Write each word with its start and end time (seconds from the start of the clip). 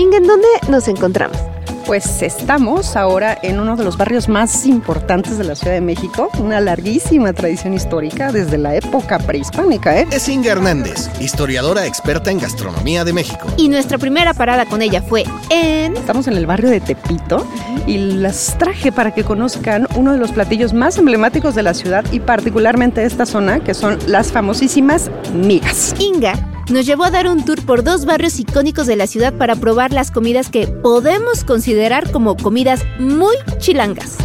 Inga, 0.00 0.16
¿en 0.16 0.26
dónde 0.26 0.48
nos 0.70 0.88
encontramos? 0.88 1.36
Pues 1.84 2.22
estamos 2.22 2.96
ahora 2.96 3.36
en 3.42 3.60
uno 3.60 3.76
de 3.76 3.84
los 3.84 3.98
barrios 3.98 4.30
más 4.30 4.64
importantes 4.64 5.36
de 5.36 5.44
la 5.44 5.54
Ciudad 5.54 5.74
de 5.74 5.82
México, 5.82 6.30
una 6.38 6.58
larguísima 6.58 7.34
tradición 7.34 7.74
histórica 7.74 8.32
desde 8.32 8.56
la 8.56 8.74
época 8.74 9.18
prehispánica, 9.18 10.00
¿eh? 10.00 10.06
Es 10.10 10.26
Inga 10.30 10.52
Hernández, 10.52 11.10
historiadora 11.20 11.84
experta 11.84 12.30
en 12.30 12.38
gastronomía 12.38 13.04
de 13.04 13.12
México. 13.12 13.46
Y 13.58 13.68
nuestra 13.68 13.98
primera 13.98 14.32
parada 14.32 14.64
con 14.64 14.80
ella 14.80 15.02
fue 15.02 15.26
en... 15.50 15.94
Estamos 15.98 16.26
en 16.28 16.38
el 16.38 16.46
barrio 16.46 16.70
de 16.70 16.80
Tepito 16.80 17.46
y 17.86 17.98
las 17.98 18.56
traje 18.56 18.92
para 18.92 19.12
que 19.12 19.22
conozcan 19.22 19.86
uno 19.96 20.12
de 20.12 20.18
los 20.18 20.32
platillos 20.32 20.72
más 20.72 20.96
emblemáticos 20.96 21.54
de 21.54 21.62
la 21.62 21.74
ciudad 21.74 22.06
y 22.10 22.20
particularmente 22.20 23.02
de 23.02 23.06
esta 23.06 23.26
zona, 23.26 23.60
que 23.60 23.74
son 23.74 23.98
las 24.06 24.32
famosísimas 24.32 25.10
migas. 25.34 25.94
Inga 25.98 26.49
nos 26.70 26.86
llevó 26.86 27.04
a 27.04 27.10
dar 27.10 27.28
un 27.28 27.44
tour 27.44 27.60
por 27.64 27.82
dos 27.82 28.04
barrios 28.04 28.38
icónicos 28.38 28.86
de 28.86 28.96
la 28.96 29.06
ciudad 29.06 29.34
para 29.34 29.56
probar 29.56 29.92
las 29.92 30.10
comidas 30.10 30.48
que 30.48 30.66
podemos 30.66 31.44
considerar 31.44 32.10
como 32.12 32.36
comidas 32.36 32.84
muy 32.98 33.34
chilangas. 33.58 34.16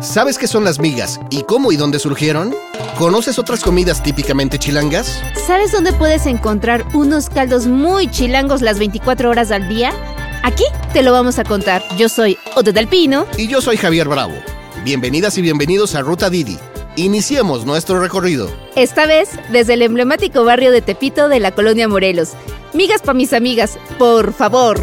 ¿Sabes 0.00 0.38
qué 0.38 0.48
son 0.48 0.64
las 0.64 0.80
migas 0.80 1.20
y 1.30 1.42
cómo 1.42 1.70
y 1.70 1.76
dónde 1.76 2.00
surgieron? 2.00 2.52
¿Conoces 3.00 3.38
otras 3.38 3.64
comidas 3.64 4.02
típicamente 4.02 4.58
chilangas? 4.58 5.22
¿Sabes 5.46 5.72
dónde 5.72 5.94
puedes 5.94 6.26
encontrar 6.26 6.84
unos 6.92 7.30
caldos 7.30 7.66
muy 7.66 8.10
chilangos 8.10 8.60
las 8.60 8.78
24 8.78 9.30
horas 9.30 9.50
al 9.50 9.70
día? 9.70 9.90
Aquí 10.42 10.64
te 10.92 11.02
lo 11.02 11.10
vamos 11.10 11.38
a 11.38 11.44
contar. 11.44 11.82
Yo 11.96 12.10
soy 12.10 12.36
Ote 12.56 12.74
del 12.74 12.88
Pino. 12.88 13.26
Y 13.38 13.48
yo 13.48 13.62
soy 13.62 13.78
Javier 13.78 14.06
Bravo. 14.06 14.34
Bienvenidas 14.84 15.38
y 15.38 15.40
bienvenidos 15.40 15.94
a 15.94 16.02
Ruta 16.02 16.28
Didi. 16.28 16.58
Iniciemos 16.96 17.64
nuestro 17.64 18.00
recorrido. 18.00 18.50
Esta 18.76 19.06
vez 19.06 19.30
desde 19.50 19.74
el 19.74 19.80
emblemático 19.80 20.44
barrio 20.44 20.70
de 20.70 20.82
Tepito 20.82 21.30
de 21.30 21.40
la 21.40 21.52
colonia 21.52 21.88
Morelos. 21.88 22.32
Migas 22.74 23.00
para 23.00 23.14
mis 23.14 23.32
amigas, 23.32 23.78
por 23.98 24.34
favor. 24.34 24.78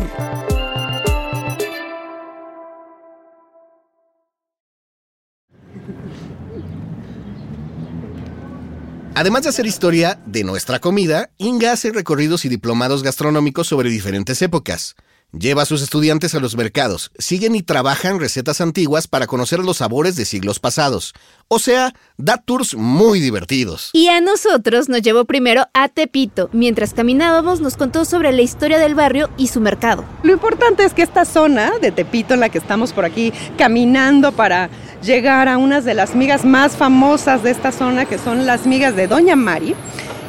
Además 9.17 9.41
de 9.41 9.49
hacer 9.49 9.65
historia 9.65 10.19
de 10.27 10.43
nuestra 10.43 10.77
comida, 10.77 11.31
Inga 11.39 11.71
hace 11.71 11.91
recorridos 11.91 12.45
y 12.45 12.49
diplomados 12.49 13.01
gastronómicos 13.01 13.65
sobre 13.65 13.89
diferentes 13.89 14.43
épocas. 14.43 14.95
Lleva 15.31 15.63
a 15.63 15.65
sus 15.65 15.81
estudiantes 15.81 16.35
a 16.35 16.39
los 16.39 16.55
mercados, 16.55 17.11
siguen 17.17 17.55
y 17.55 17.63
trabajan 17.63 18.19
recetas 18.19 18.61
antiguas 18.61 19.07
para 19.07 19.25
conocer 19.25 19.59
los 19.59 19.77
sabores 19.77 20.15
de 20.15 20.23
siglos 20.23 20.59
pasados. 20.59 21.15
O 21.47 21.57
sea, 21.57 21.95
da 22.17 22.37
tours 22.37 22.75
muy 22.75 23.19
divertidos. 23.19 23.89
Y 23.91 24.07
a 24.07 24.21
nosotros 24.21 24.87
nos 24.87 25.01
llevó 25.01 25.25
primero 25.25 25.65
a 25.73 25.89
Tepito. 25.89 26.49
Mientras 26.53 26.93
caminábamos 26.93 27.59
nos 27.59 27.75
contó 27.75 28.05
sobre 28.05 28.31
la 28.31 28.43
historia 28.43 28.77
del 28.77 28.93
barrio 28.93 29.31
y 29.35 29.47
su 29.47 29.61
mercado. 29.61 30.05
Lo 30.21 30.31
importante 30.31 30.85
es 30.85 30.93
que 30.93 31.01
esta 31.01 31.25
zona 31.25 31.79
de 31.79 31.91
Tepito 31.91 32.35
en 32.35 32.39
la 32.39 32.49
que 32.49 32.59
estamos 32.59 32.93
por 32.93 33.03
aquí 33.03 33.33
caminando 33.57 34.31
para 34.31 34.69
llegar 35.03 35.47
a 35.47 35.57
unas 35.57 35.85
de 35.85 35.93
las 35.93 36.15
migas 36.15 36.45
más 36.45 36.75
famosas 36.75 37.43
de 37.43 37.51
esta 37.51 37.71
zona, 37.71 38.05
que 38.05 38.17
son 38.17 38.45
las 38.45 38.65
migas 38.65 38.95
de 38.95 39.07
Doña 39.07 39.35
Mari. 39.35 39.75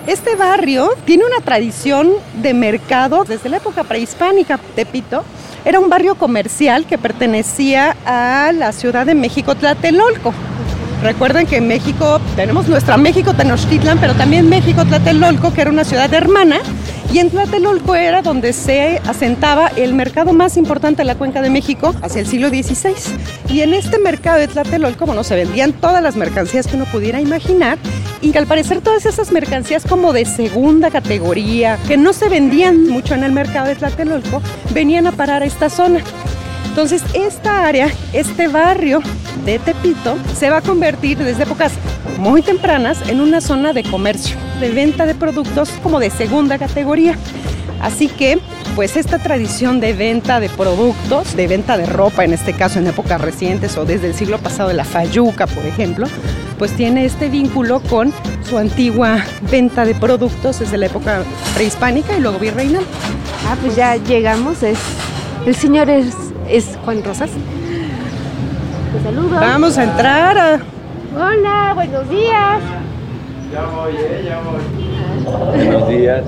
Este 0.07 0.37
barrio 0.37 0.91
tiene 1.05 1.25
una 1.25 1.45
tradición 1.45 2.11
de 2.35 2.55
mercado 2.55 3.25
desde 3.25 3.49
la 3.49 3.59
época 3.59 3.85
prehispánica. 3.85 4.59
Tepito 4.75 5.23
era 5.65 5.81
un 5.81 5.91
barrio 5.91 6.15
comercial 6.15 6.87
que 6.87 6.97
pertenecía 6.97 7.95
a 8.07 8.53
la 8.53 8.73
Ciudad 8.73 9.05
de 9.05 9.15
México 9.15 9.55
Tlatelolco. 9.55 10.33
Recuerden 11.03 11.47
que 11.47 11.59
en 11.59 11.69
México 11.69 12.21
tenemos 12.37 12.69
nuestra 12.69 12.97
México 12.97 13.35
Tenochtitlan, 13.35 13.99
pero 13.99 14.15
también 14.15 14.49
México 14.49 14.85
Tlatelolco, 14.85 15.53
que 15.53 15.61
era 15.61 15.71
una 15.71 15.85
ciudad 15.85 16.13
hermana 16.13 16.57
y 17.13 17.21
en 17.21 17.31
Tlatelolco 17.31 17.95
era 17.95 18.21
donde 18.21 18.53
se 18.53 19.01
asentaba 19.07 19.69
el 19.69 19.95
mercado 19.95 20.33
más 20.33 20.57
importante 20.57 20.99
de 20.99 21.07
la 21.07 21.15
cuenca 21.15 21.41
de 21.41 21.49
México 21.49 21.95
hacia 22.03 22.21
el 22.21 22.27
siglo 22.27 22.49
XVI. 22.49 22.95
Y 23.49 23.63
en 23.63 23.73
este 23.73 23.99
mercado 23.99 24.39
de 24.39 24.49
Tlatelolco, 24.49 25.07
bueno, 25.07 25.25
se 25.25 25.35
vendían 25.35 25.73
todas 25.73 26.03
las 26.03 26.17
mercancías 26.17 26.67
que 26.67 26.77
uno 26.77 26.85
pudiera 26.85 27.21
imaginar 27.21 27.79
y 28.21 28.33
que 28.33 28.39
al 28.39 28.47
parecer 28.47 28.83
todas 28.83 29.07
esas 29.07 29.33
mercancías 29.33 29.85
como 29.85 30.13
de 30.13 30.27
segunda 30.27 30.91
categoría, 30.91 31.79
que 31.89 31.97
no 31.97 32.13
se 32.13 32.29
vendían 32.29 32.87
mucho 32.89 33.15
en 33.15 33.25
el 33.25 33.33
mercado 33.33 33.69
de 33.69 33.77
Tlatelolco, 33.77 34.43
venían 34.75 35.07
a 35.07 35.13
parar 35.13 35.43
a 35.43 35.47
esta 35.47 35.71
zona. 35.71 36.01
Entonces, 36.69 37.03
esta 37.15 37.67
área, 37.67 37.89
este 38.13 38.49
barrio 38.49 39.01
de 39.45 39.59
Tepito, 39.59 40.17
se 40.37 40.51
va 40.51 40.59
a 40.59 40.63
convertir 40.63 41.19
desde 41.19 41.45
épocas 41.45 41.73
muy 42.19 42.43
tempranas 42.43 43.09
en 43.09 43.21
una 43.21 43.41
zona 43.41 43.73
de 43.73 43.83
comercio, 43.85 44.37
de 44.61 44.71
venta 44.71 45.07
de 45.07 45.15
productos 45.15 45.71
como 45.83 46.01
de 46.01 46.11
segunda 46.11 46.59
categoría. 46.59 47.17
Así 47.81 48.09
que, 48.09 48.41
pues 48.75 48.97
esta 48.97 49.19
tradición 49.19 49.79
de 49.81 49.93
venta 49.93 50.41
de 50.41 50.49
productos, 50.49 51.37
de 51.37 51.47
venta 51.47 51.79
de 51.79 51.87
ropa, 51.87 52.25
en 52.25 52.33
este 52.33 52.53
caso 52.53 52.81
en 52.81 52.89
épocas 52.89 53.21
recientes 53.21 53.77
o 53.77 53.85
desde 53.85 54.09
el 54.09 54.15
siglo 54.15 54.39
pasado 54.39 54.69
de 54.69 54.75
la 54.75 54.85
Fayuca, 54.85 55.47
por 55.47 55.65
ejemplo, 55.65 56.07
pues 56.59 56.73
tiene 56.73 57.05
este 57.05 57.29
vínculo 57.29 57.81
con 57.81 58.13
su 58.49 58.59
antigua 58.59 59.25
venta 59.51 59.85
de 59.85 59.95
productos 59.95 60.59
desde 60.59 60.77
la 60.77 60.87
época 60.87 61.23
prehispánica 61.55 62.17
y 62.17 62.21
luego 62.21 62.41
virreinal. 62.41 62.83
Ah, 63.49 63.57
pues 63.61 63.77
ya 63.77 63.95
llegamos, 63.95 64.65
es 64.65 64.79
el 65.47 65.55
señor 65.55 65.89
es 65.89 66.15
es 66.49 66.77
Juan 66.85 67.05
Rosas. 67.05 67.31
Te 68.93 69.03
saludo. 69.05 69.39
Vamos 69.39 69.79
a 69.79 69.85
entrar. 69.85 70.39
A... 70.39 70.78
Hola, 71.15 71.73
buenos 71.75 72.09
días. 72.11 72.63
Ya 73.53 73.65
voy, 73.67 73.95
eh, 73.97 74.25
ya 74.27 74.41
voy. 74.41 75.57
Buenos 75.57 75.89
días. 75.89 76.25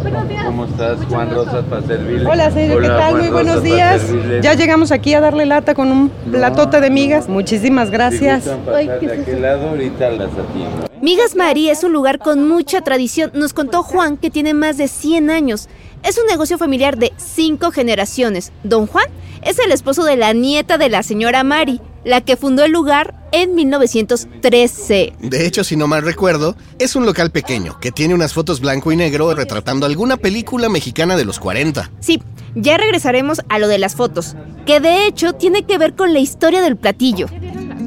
¿Cómo 0.47 0.65
estás, 0.65 0.99
Juan 1.09 1.31
Rosas, 1.31 1.65
para 1.69 1.83
servirle? 1.83 2.27
Hola, 2.29 2.51
señor, 2.51 2.81
¿qué 2.83 2.89
tal? 2.89 3.17
Muy 3.17 3.29
buenos 3.29 3.63
días. 3.63 4.03
Ya 4.41 4.55
llegamos 4.55 4.91
aquí 4.91 5.13
a 5.15 5.21
darle 5.21 5.45
lata 5.45 5.75
con 5.75 5.91
un 5.93 6.09
platote 6.31 6.81
de 6.81 6.91
migas. 6.91 7.29
Muchísimas 7.29 7.91
gracias. 7.91 8.45
Si 8.45 8.51
Ay, 8.75 8.87
de 8.87 9.13
aquel 9.13 9.43
lado, 9.43 9.69
ahorita 9.69 10.11
las 10.11 10.31
atiendo. 10.31 10.87
¿eh? 10.87 10.99
Migas 11.03 11.37
María 11.37 11.73
es 11.73 11.85
un 11.85 11.93
lugar 11.93 12.19
con 12.19 12.49
mucha 12.49 12.81
tradición. 12.81 13.31
Nos 13.35 13.53
contó 13.53 13.83
Juan 13.83 14.17
que 14.17 14.31
tiene 14.31 14.55
más 14.55 14.79
de 14.79 14.89
100 14.89 15.31
años. 15.31 15.69
Es 16.03 16.19
un 16.19 16.27
negocio 16.27 16.57
familiar 16.57 16.97
de 16.97 17.13
cinco 17.17 17.71
generaciones. 17.71 18.53
Don 18.65 18.87
Juan 18.87 19.07
es 19.43 19.59
el 19.59 19.73
esposo 19.73 20.05
de 20.05 20.17
la 20.17 20.33
nieta 20.33 20.79
de 20.79 20.89
la 20.89 21.03
señora 21.03 21.45
Mari, 21.45 21.81
la 22.05 22.21
que 22.21 22.37
fundó 22.37 22.65
el 22.65 22.73
lugar 22.73 23.15
en 23.33 23.55
1913. 23.55 25.13
De 25.21 25.47
hecho, 25.47 25.65
si 25.65 25.77
no 25.77 25.87
mal 25.87 26.03
recuerdo, 26.03 26.57
es 26.79 26.97
un 26.97 27.07
local 27.07 27.31
pequeño 27.31 27.79
que 27.81 27.93
tiene 27.93 28.15
unas 28.15 28.33
fotos 28.33 28.61
blanco 28.61 28.93
y 28.93 28.97
negro 28.97 29.35
retratando 29.35 29.87
alguna 29.87 30.17
película 30.17 30.69
mexicana 30.69 31.17
de 31.17 31.25
los 31.25 31.39
40. 31.39 31.91
Sí, 32.01 32.23
ya 32.55 32.77
regresaremos 32.77 33.43
a 33.49 33.59
lo 33.59 33.69
de 33.69 33.79
las 33.79 33.95
fotos, 33.95 34.35
que 34.67 34.81
de 34.81 35.07
hecho 35.07 35.35
tiene 35.35 35.65
que 35.65 35.79
ver 35.79 35.95
con 35.95 36.13
la 36.13 36.19
historia 36.19 36.63
del 36.63 36.77
platillo. 36.77 37.27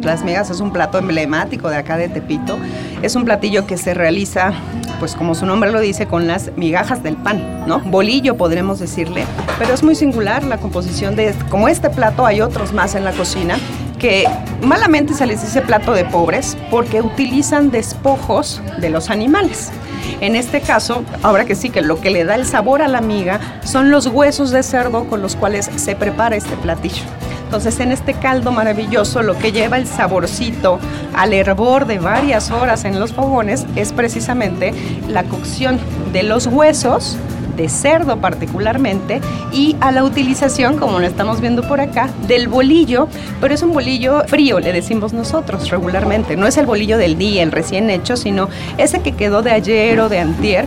Las 0.01 0.23
migas 0.23 0.49
es 0.49 0.59
un 0.59 0.73
plato 0.73 0.97
emblemático 0.97 1.69
de 1.69 1.77
acá 1.77 1.95
de 1.95 2.09
Tepito. 2.09 2.57
Es 3.01 3.15
un 3.15 3.23
platillo 3.23 3.65
que 3.65 3.77
se 3.77 3.93
realiza, 3.93 4.53
pues 4.99 5.15
como 5.15 5.33
su 5.33 5.45
nombre 5.45 5.71
lo 5.71 5.79
dice, 5.79 6.07
con 6.07 6.27
las 6.27 6.51
migajas 6.57 7.03
del 7.03 7.15
pan, 7.15 7.65
¿no? 7.67 7.79
Bolillo 7.79 8.35
podremos 8.35 8.79
decirle, 8.79 9.25
pero 9.57 9.73
es 9.73 9.81
muy 9.81 9.95
singular 9.95 10.43
la 10.43 10.57
composición 10.57 11.15
de 11.15 11.29
este. 11.29 11.45
Como 11.45 11.69
este 11.69 11.89
plato 11.89 12.25
hay 12.25 12.41
otros 12.41 12.73
más 12.73 12.95
en 12.95 13.05
la 13.05 13.13
cocina 13.13 13.57
que 14.03 14.27
malamente 14.61 15.13
se 15.13 15.25
les 15.25 15.41
dice 15.41 15.61
plato 15.61 15.93
de 15.93 16.03
pobres 16.03 16.57
porque 16.69 16.99
utilizan 16.99 17.71
despojos 17.71 18.61
de 18.81 18.89
los 18.89 19.09
animales. 19.09 19.71
En 20.19 20.35
este 20.35 20.59
caso, 20.59 21.05
ahora 21.21 21.45
que 21.45 21.55
sí, 21.55 21.69
que 21.69 21.81
lo 21.81 22.01
que 22.01 22.09
le 22.09 22.25
da 22.25 22.35
el 22.35 22.45
sabor 22.45 22.81
a 22.81 22.89
la 22.89 22.99
miga 22.99 23.39
son 23.63 23.91
los 23.91 24.07
huesos 24.07 24.51
de 24.51 24.61
cerdo 24.61 25.05
con 25.05 25.21
los 25.21 25.37
cuales 25.37 25.69
se 25.77 25.95
prepara 25.95 26.35
este 26.35 26.57
platillo. 26.57 27.03
Entonces 27.45 27.79
en 27.79 27.93
este 27.93 28.13
caldo 28.13 28.51
maravilloso 28.51 29.23
lo 29.23 29.37
que 29.37 29.53
lleva 29.53 29.77
el 29.77 29.87
saborcito 29.87 30.79
al 31.15 31.31
hervor 31.31 31.85
de 31.85 31.99
varias 31.99 32.51
horas 32.51 32.83
en 32.83 32.99
los 32.99 33.13
fogones 33.13 33.65
es 33.77 33.93
precisamente 33.93 34.73
la 35.07 35.23
cocción 35.23 35.79
de 36.11 36.23
los 36.23 36.47
huesos 36.47 37.15
de 37.55 37.69
cerdo 37.69 38.17
particularmente 38.17 39.21
y 39.51 39.75
a 39.81 39.91
la 39.91 40.03
utilización, 40.03 40.77
como 40.77 40.99
lo 40.99 41.05
estamos 41.05 41.41
viendo 41.41 41.67
por 41.67 41.81
acá, 41.81 42.09
del 42.27 42.47
bolillo, 42.47 43.07
pero 43.41 43.53
es 43.53 43.61
un 43.61 43.73
bolillo 43.73 44.23
frío, 44.27 44.59
le 44.59 44.73
decimos 44.73 45.13
nosotros 45.13 45.69
regularmente. 45.69 46.35
No 46.35 46.47
es 46.47 46.57
el 46.57 46.65
bolillo 46.65 46.97
del 46.97 47.17
día, 47.17 47.43
el 47.43 47.51
recién 47.51 47.89
hecho, 47.89 48.17
sino 48.17 48.49
ese 48.77 49.01
que 49.01 49.13
quedó 49.13 49.41
de 49.41 49.51
ayer 49.51 49.99
o 49.99 50.09
de 50.09 50.19
antier. 50.19 50.65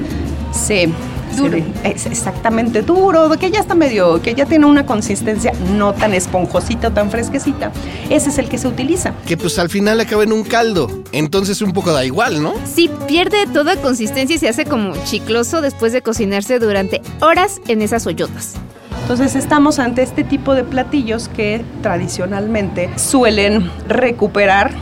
Se 0.53 0.89
Duro. 1.37 1.59
Es 1.85 2.07
exactamente 2.07 2.83
duro, 2.83 3.31
que 3.39 3.51
ya 3.51 3.61
está 3.61 3.75
medio, 3.75 4.21
que 4.23 4.35
ya 4.35 4.47
tiene 4.47 4.67
una 4.67 4.87
consistencia 4.87 5.53
no 5.77 5.93
tan 5.93 6.15
esponjosita 6.15 6.89
o 6.89 6.93
tan 6.93 7.11
fresquecita. 7.11 7.73
Ese 8.11 8.31
es 8.31 8.39
el 8.39 8.49
que 8.49 8.59
se 8.59 8.69
utiliza. 8.69 9.13
Que 9.27 9.37
pues 9.37 9.59
al 9.59 9.69
final 9.69 10.01
acaba 10.01 10.23
en 10.25 10.33
un 10.33 10.45
caldo. 10.45 10.91
Entonces 11.13 11.61
un 11.63 11.73
poco 11.73 11.93
da 11.93 12.05
igual, 12.05 12.43
¿no? 12.43 12.55
Sí, 12.65 12.91
pierde 13.07 13.47
toda 13.53 13.77
consistencia 13.77 14.37
y 14.37 14.39
se 14.39 14.49
hace 14.49 14.65
como 14.65 14.95
chicloso 15.05 15.61
después 15.61 15.93
de 15.93 16.03
cocinarse 16.03 16.59
durante 16.59 17.03
horas 17.21 17.61
en 17.69 17.83
esas 17.83 18.07
hoyotas. 18.07 18.55
Entonces 19.03 19.37
estamos 19.37 19.79
ante 19.79 20.03
este 20.03 20.25
tipo 20.25 20.55
de 20.55 20.65
platillos 20.65 21.29
que 21.29 21.65
tradicionalmente 21.81 22.91
suelen 22.97 23.71
recuperar 23.89 24.73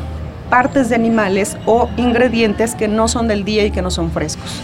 partes 0.49 0.89
de 0.89 0.95
animales 0.95 1.57
o 1.67 1.91
ingredientes 1.97 2.75
que 2.75 2.89
no 2.89 3.09
son 3.09 3.29
del 3.29 3.45
día 3.45 3.67
y 3.67 3.71
que 3.71 3.83
no 3.83 3.91
son 3.91 4.11
frescos 4.11 4.63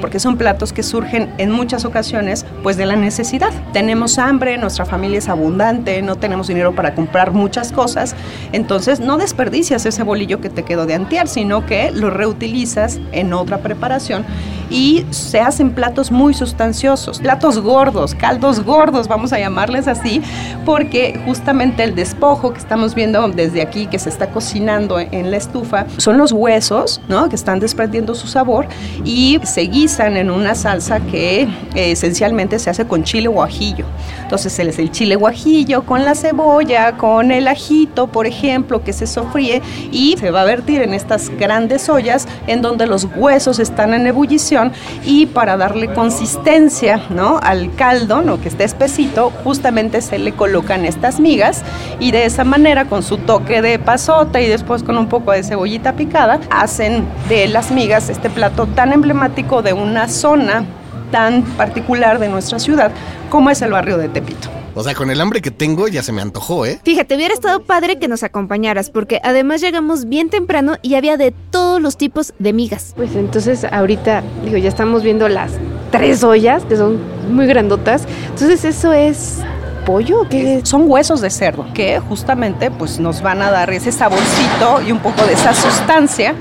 porque 0.00 0.20
son 0.20 0.36
platos 0.36 0.72
que 0.72 0.82
surgen 0.82 1.32
en 1.38 1.50
muchas 1.50 1.84
ocasiones 1.84 2.46
pues 2.62 2.76
de 2.76 2.86
la 2.86 2.96
necesidad. 2.96 3.50
Tenemos 3.72 4.18
hambre, 4.18 4.56
nuestra 4.58 4.84
familia 4.84 5.18
es 5.18 5.28
abundante, 5.28 6.02
no 6.02 6.16
tenemos 6.16 6.48
dinero 6.48 6.74
para 6.74 6.94
comprar 6.94 7.32
muchas 7.32 7.72
cosas, 7.72 8.14
entonces 8.52 9.00
no 9.00 9.18
desperdicias 9.18 9.86
ese 9.86 10.02
bolillo 10.02 10.40
que 10.40 10.50
te 10.50 10.62
quedó 10.62 10.86
de 10.86 10.94
antier, 10.94 11.28
sino 11.28 11.66
que 11.66 11.90
lo 11.90 12.10
reutilizas 12.10 12.98
en 13.12 13.32
otra 13.32 13.58
preparación 13.58 14.24
y 14.70 15.04
se 15.10 15.40
hacen 15.40 15.70
platos 15.70 16.10
muy 16.10 16.34
sustanciosos, 16.34 17.20
platos 17.20 17.58
gordos, 17.58 18.14
caldos 18.14 18.64
gordos, 18.64 19.08
vamos 19.08 19.32
a 19.32 19.38
llamarles 19.38 19.88
así, 19.88 20.22
porque 20.64 21.20
justamente 21.24 21.84
el 21.84 21.94
despojo 21.94 22.52
que 22.52 22.58
estamos 22.58 22.94
viendo 22.94 23.26
desde 23.28 23.62
aquí, 23.62 23.86
que 23.86 23.98
se 23.98 24.08
está 24.08 24.30
cocinando 24.30 24.98
en 24.98 25.30
la 25.30 25.36
estufa, 25.36 25.86
son 25.96 26.18
los 26.18 26.32
huesos, 26.32 27.00
¿no? 27.08 27.28
Que 27.28 27.36
están 27.36 27.60
desprendiendo 27.60 28.14
su 28.14 28.26
sabor 28.26 28.66
y 29.04 29.40
se 29.44 29.62
guisan 29.62 30.16
en 30.16 30.30
una 30.30 30.54
salsa 30.54 31.00
que 31.00 31.42
eh, 31.42 31.48
esencialmente 31.74 32.58
se 32.58 32.70
hace 32.70 32.86
con 32.86 33.04
chile 33.04 33.28
guajillo. 33.28 33.86
Entonces 34.22 34.58
es 34.58 34.78
el 34.78 34.90
chile 34.90 35.16
guajillo 35.16 35.84
con 35.84 36.04
la 36.04 36.14
cebolla, 36.14 36.96
con 36.96 37.32
el 37.32 37.48
ajito, 37.48 38.08
por 38.08 38.26
ejemplo, 38.26 38.82
que 38.84 38.92
se 38.92 39.06
sofríe 39.06 39.62
y 39.90 40.16
se 40.18 40.30
va 40.30 40.42
a 40.42 40.44
vertir 40.44 40.82
en 40.82 40.92
estas 40.92 41.30
grandes 41.30 41.88
ollas 41.88 42.28
en 42.46 42.60
donde 42.60 42.86
los 42.86 43.08
huesos 43.16 43.58
están 43.58 43.94
en 43.94 44.06
ebullición 44.06 44.57
y 45.04 45.26
para 45.26 45.56
darle 45.56 45.92
consistencia 45.92 47.02
¿no? 47.10 47.38
al 47.42 47.74
caldo, 47.74 48.22
¿no? 48.22 48.40
que 48.40 48.48
esté 48.48 48.64
espesito, 48.64 49.32
justamente 49.44 50.00
se 50.00 50.18
le 50.18 50.32
colocan 50.32 50.84
estas 50.84 51.20
migas 51.20 51.62
y 52.00 52.10
de 52.10 52.24
esa 52.24 52.44
manera 52.44 52.86
con 52.86 53.02
su 53.02 53.18
toque 53.18 53.62
de 53.62 53.78
pasota 53.78 54.40
y 54.40 54.48
después 54.48 54.82
con 54.82 54.96
un 54.98 55.08
poco 55.08 55.32
de 55.32 55.42
cebollita 55.42 55.94
picada, 55.94 56.40
hacen 56.50 57.04
de 57.28 57.48
las 57.48 57.70
migas 57.70 58.08
este 58.08 58.30
plato 58.30 58.66
tan 58.66 58.92
emblemático 58.92 59.62
de 59.62 59.72
una 59.72 60.08
zona 60.08 60.64
tan 61.10 61.42
particular 61.42 62.18
de 62.18 62.28
nuestra 62.28 62.58
ciudad 62.58 62.90
como 63.30 63.50
es 63.50 63.62
el 63.62 63.72
barrio 63.72 63.98
de 63.98 64.08
Tepito. 64.08 64.57
O 64.78 64.84
sea, 64.84 64.94
con 64.94 65.10
el 65.10 65.20
hambre 65.20 65.42
que 65.42 65.50
tengo 65.50 65.88
ya 65.88 66.04
se 66.04 66.12
me 66.12 66.22
antojó, 66.22 66.64
¿eh? 66.64 66.78
Fíjate, 66.84 67.16
hubiera 67.16 67.34
estado 67.34 67.64
padre 67.64 67.98
que 67.98 68.06
nos 68.06 68.22
acompañaras, 68.22 68.90
porque 68.90 69.20
además 69.24 69.60
llegamos 69.60 70.04
bien 70.04 70.30
temprano 70.30 70.76
y 70.82 70.94
había 70.94 71.16
de 71.16 71.32
todos 71.32 71.82
los 71.82 71.96
tipos 71.96 72.32
de 72.38 72.52
migas. 72.52 72.92
Pues 72.94 73.16
entonces 73.16 73.64
ahorita, 73.64 74.22
digo, 74.44 74.56
ya 74.56 74.68
estamos 74.68 75.02
viendo 75.02 75.28
las 75.28 75.50
tres 75.90 76.22
ollas, 76.22 76.64
que 76.64 76.76
son 76.76 77.00
muy 77.28 77.46
grandotas. 77.46 78.06
Entonces 78.28 78.64
eso 78.64 78.92
es 78.92 79.38
pollo 79.84 80.20
o 80.20 80.28
qué 80.28 80.60
Son 80.62 80.88
huesos 80.88 81.22
de 81.22 81.30
cerdo 81.30 81.66
que 81.74 81.98
justamente 81.98 82.70
pues 82.70 83.00
nos 83.00 83.20
van 83.20 83.42
a 83.42 83.50
dar 83.50 83.70
ese 83.70 83.90
saborcito 83.90 84.80
y 84.86 84.92
un 84.92 85.00
poco 85.00 85.24
de 85.24 85.32
esa 85.32 85.54
sustancia 85.54 86.36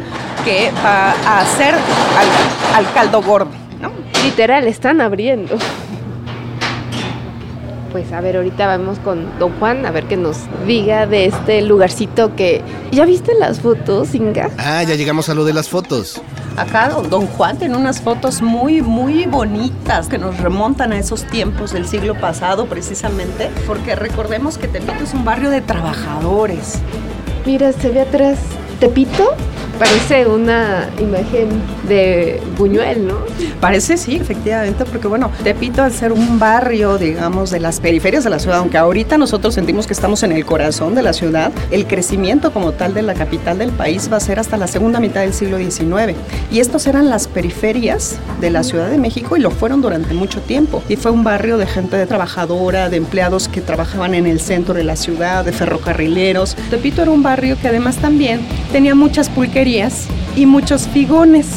que 0.45 0.69
va 0.85 1.13
a 1.25 1.41
hacer 1.41 1.73
al, 1.73 2.85
al 2.85 2.93
caldo 2.93 3.23
gordo, 3.23 3.49
¿no? 3.81 3.91
Literal, 4.23 4.67
están 4.67 5.01
abriendo 5.01 5.57
pues 7.97 8.13
a 8.13 8.21
ver, 8.21 8.37
ahorita 8.37 8.67
vamos 8.67 8.99
con 8.99 9.39
don 9.39 9.51
Juan 9.57 9.83
a 9.87 9.89
ver 9.89 10.03
qué 10.03 10.17
nos 10.17 10.37
diga 10.67 11.07
de 11.07 11.25
este 11.25 11.63
lugarcito 11.63 12.35
que... 12.35 12.61
¿Ya 12.91 13.05
viste 13.05 13.33
las 13.33 13.59
fotos, 13.59 14.13
Inga? 14.13 14.51
Ah, 14.59 14.83
ya 14.83 14.93
llegamos 14.93 15.29
a 15.29 15.33
lo 15.33 15.43
de 15.45 15.53
las 15.53 15.67
fotos. 15.67 16.21
Acá 16.57 16.89
don 16.89 17.25
Juan 17.25 17.57
tiene 17.57 17.75
unas 17.75 17.99
fotos 17.99 18.43
muy, 18.43 18.83
muy 18.83 19.25
bonitas 19.25 20.09
que 20.09 20.19
nos 20.19 20.37
remontan 20.37 20.93
a 20.93 20.99
esos 20.99 21.23
tiempos 21.23 21.73
del 21.73 21.87
siglo 21.87 22.13
pasado 22.13 22.67
precisamente, 22.67 23.49
porque 23.65 23.95
recordemos 23.95 24.59
que 24.59 24.67
Tepito 24.67 25.03
es 25.03 25.15
un 25.15 25.25
barrio 25.25 25.49
de 25.49 25.61
trabajadores. 25.61 26.75
Mira, 27.47 27.71
se 27.73 27.89
ve 27.89 28.01
atrás 28.01 28.37
Tepito 28.79 29.35
Parece 29.79 30.25
una 30.25 30.89
imagen 30.99 31.49
de 31.87 32.41
Buñuel, 32.57 33.05
¿no? 33.05 33.17
Parece 33.61 33.97
sí, 33.97 34.15
efectivamente, 34.15 34.85
porque 34.85 35.07
bueno, 35.07 35.29
Tepito 35.43 35.83
al 35.83 35.91
ser 35.91 36.11
un 36.13 36.39
barrio, 36.39 36.97
digamos, 36.97 37.51
de 37.51 37.59
las 37.59 37.79
periferias 37.79 38.23
de 38.23 38.31
la 38.31 38.39
ciudad, 38.39 38.57
aunque 38.57 38.79
ahorita 38.79 39.19
nosotros 39.19 39.53
sentimos 39.53 39.85
que 39.85 39.93
estamos 39.93 40.23
en 40.23 40.31
el 40.31 40.45
corazón 40.47 40.95
de 40.95 41.03
la 41.03 41.13
ciudad, 41.13 41.51
el 41.69 41.85
crecimiento 41.85 42.51
como 42.51 42.71
tal 42.71 42.95
de 42.95 43.03
la 43.03 43.13
capital 43.13 43.59
del 43.59 43.69
país 43.69 44.11
va 44.11 44.17
a 44.17 44.19
ser 44.19 44.39
hasta 44.39 44.57
la 44.57 44.65
segunda 44.65 44.99
mitad 44.99 45.21
del 45.21 45.33
siglo 45.33 45.59
XIX. 45.59 46.17
Y 46.51 46.59
estos 46.59 46.87
eran 46.87 47.11
las 47.11 47.27
periferias 47.27 48.17
de 48.41 48.49
la 48.49 48.63
Ciudad 48.63 48.89
de 48.89 48.97
México 48.97 49.37
y 49.37 49.41
lo 49.41 49.51
fueron 49.51 49.81
durante 49.81 50.15
mucho 50.15 50.41
tiempo. 50.41 50.81
Y 50.89 50.95
fue 50.95 51.11
un 51.11 51.23
barrio 51.23 51.59
de 51.59 51.67
gente 51.67 51.97
de 51.97 52.07
trabajadora, 52.07 52.89
de 52.89 52.97
empleados 52.97 53.47
que 53.47 53.61
trabajaban 53.61 54.15
en 54.15 54.25
el 54.25 54.39
centro 54.39 54.73
de 54.73 54.83
la 54.83 54.95
ciudad, 54.95 55.45
de 55.45 55.51
ferrocarrileros. 55.51 56.55
Tepito 56.71 57.03
era 57.03 57.11
un 57.11 57.21
barrio 57.21 57.57
que 57.61 57.67
además 57.67 57.97
también 57.97 58.41
tenía 58.71 58.95
muchas 58.95 59.29
pulquerías 59.29 60.07
y 60.35 60.45
muchos 60.45 60.87
figones. 60.87 61.47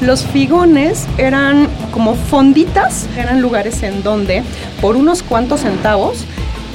Los 0.00 0.24
figones 0.24 1.06
eran 1.18 1.68
como 1.92 2.14
fonditas, 2.14 3.08
eran 3.16 3.40
lugares 3.42 3.82
en 3.82 4.02
donde 4.02 4.42
por 4.80 4.96
unos 4.96 5.22
cuantos 5.22 5.62
centavos 5.62 6.24